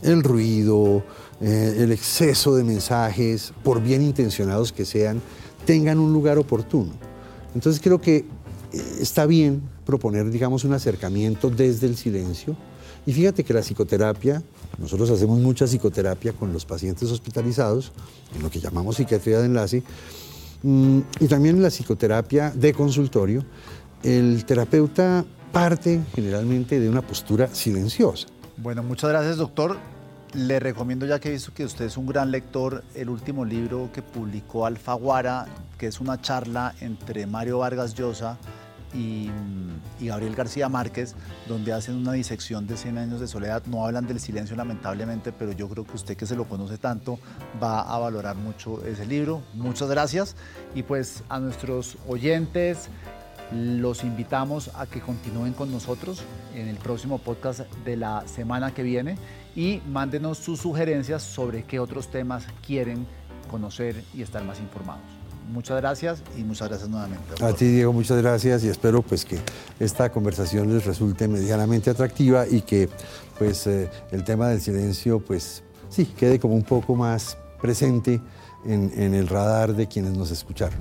el 0.02 0.22
ruido, 0.22 1.02
eh, 1.40 1.76
el 1.78 1.92
exceso 1.92 2.56
de 2.56 2.64
mensajes, 2.64 3.52
por 3.62 3.80
bien 3.80 4.02
intencionados 4.02 4.72
que 4.72 4.84
sean, 4.84 5.20
tengan 5.64 5.98
un 5.98 6.12
lugar 6.12 6.38
oportuno. 6.38 6.92
Entonces 7.54 7.80
creo 7.82 8.00
que 8.00 8.16
eh, 8.16 8.26
está 9.00 9.26
bien 9.26 9.62
proponer, 9.84 10.30
digamos, 10.30 10.64
un 10.64 10.72
acercamiento 10.72 11.50
desde 11.50 11.86
el 11.86 11.96
silencio. 11.96 12.56
Y 13.08 13.14
fíjate 13.14 13.42
que 13.42 13.54
la 13.54 13.62
psicoterapia, 13.62 14.42
nosotros 14.76 15.08
hacemos 15.08 15.38
mucha 15.38 15.66
psicoterapia 15.66 16.34
con 16.34 16.52
los 16.52 16.66
pacientes 16.66 17.10
hospitalizados, 17.10 17.90
en 18.36 18.42
lo 18.42 18.50
que 18.50 18.60
llamamos 18.60 18.96
psiquiatría 18.96 19.38
de 19.38 19.46
enlace, 19.46 19.82
mm, 20.62 20.98
y 21.18 21.26
también 21.26 21.56
en 21.56 21.62
la 21.62 21.70
psicoterapia 21.70 22.50
de 22.50 22.74
consultorio, 22.74 23.46
el 24.02 24.44
terapeuta 24.44 25.24
parte 25.50 26.02
generalmente 26.14 26.78
de 26.78 26.90
una 26.90 27.00
postura 27.00 27.48
silenciosa. 27.50 28.26
Bueno, 28.58 28.82
muchas 28.82 29.08
gracias, 29.08 29.38
doctor. 29.38 29.78
Le 30.34 30.60
recomiendo, 30.60 31.06
ya 31.06 31.18
que 31.18 31.30
he 31.30 31.32
visto 31.32 31.54
que 31.54 31.64
usted 31.64 31.86
es 31.86 31.96
un 31.96 32.04
gran 32.04 32.30
lector, 32.30 32.84
el 32.94 33.08
último 33.08 33.46
libro 33.46 33.88
que 33.90 34.02
publicó 34.02 34.66
Alfaguara, 34.66 35.46
que 35.78 35.86
es 35.86 35.98
una 35.98 36.20
charla 36.20 36.74
entre 36.82 37.26
Mario 37.26 37.60
Vargas 37.60 37.94
Llosa 37.94 38.36
y, 38.94 39.31
Gabriel 40.01 40.35
García 40.35 40.68
Márquez, 40.68 41.14
donde 41.48 41.72
hacen 41.72 41.96
una 41.96 42.12
disección 42.12 42.66
de 42.66 42.77
100 42.77 42.98
años 42.98 43.20
de 43.20 43.27
soledad. 43.27 43.62
No 43.66 43.85
hablan 43.85 44.07
del 44.07 44.20
silencio, 44.20 44.57
lamentablemente, 44.57 45.33
pero 45.33 45.53
yo 45.53 45.68
creo 45.68 45.85
que 45.85 45.96
usted 45.96 46.16
que 46.16 46.27
se 46.27 46.37
lo 46.37 46.44
conoce 46.44 46.79
tanto 46.79 47.18
va 47.62 47.81
a 47.83 47.98
valorar 47.98 48.37
mucho 48.37 48.85
ese 48.85 49.05
libro. 49.07 49.42
Muchas 49.55 49.88
gracias. 49.88 50.37
Y 50.74 50.83
pues 50.83 51.24
a 51.29 51.40
nuestros 51.40 51.98
oyentes, 52.07 52.88
los 53.53 54.05
invitamos 54.05 54.70
a 54.74 54.87
que 54.87 55.01
continúen 55.01 55.53
con 55.53 55.72
nosotros 55.72 56.22
en 56.55 56.68
el 56.68 56.77
próximo 56.77 57.18
podcast 57.18 57.61
de 57.85 57.96
la 57.96 58.27
semana 58.27 58.74
que 58.74 58.83
viene 58.83 59.16
y 59.57 59.81
mándenos 59.88 60.38
sus 60.38 60.61
sugerencias 60.61 61.22
sobre 61.22 61.64
qué 61.64 61.81
otros 61.81 62.11
temas 62.11 62.46
quieren 62.66 63.07
conocer 63.51 64.05
y 64.14 64.22
estar 64.22 64.44
más 64.44 64.61
informados. 64.61 65.17
Muchas 65.48 65.78
gracias 65.78 66.22
y 66.37 66.44
muchas 66.44 66.68
gracias 66.68 66.88
nuevamente. 66.88 67.44
A 67.44 67.52
ti, 67.52 67.66
Diego, 67.66 67.92
muchas 67.92 68.18
gracias 68.18 68.64
y 68.64 68.68
espero 68.68 69.02
pues 69.02 69.24
que 69.24 69.38
esta 69.80 70.11
conversación 70.12 70.72
les 70.72 70.84
resulte 70.84 71.26
medianamente 71.26 71.90
atractiva 71.90 72.46
y 72.46 72.61
que 72.61 72.88
pues 73.38 73.66
eh, 73.66 73.90
el 74.11 74.24
tema 74.24 74.48
del 74.48 74.61
silencio 74.61 75.20
pues 75.20 75.62
sí, 75.88 76.04
quede 76.04 76.38
como 76.38 76.54
un 76.54 76.64
poco 76.64 76.94
más 76.94 77.38
presente 77.61 78.20
en 78.66 79.14
el 79.14 79.28
radar 79.28 79.74
de 79.74 79.87
quienes 79.87 80.12
nos 80.12 80.30
escucharon. 80.30 80.78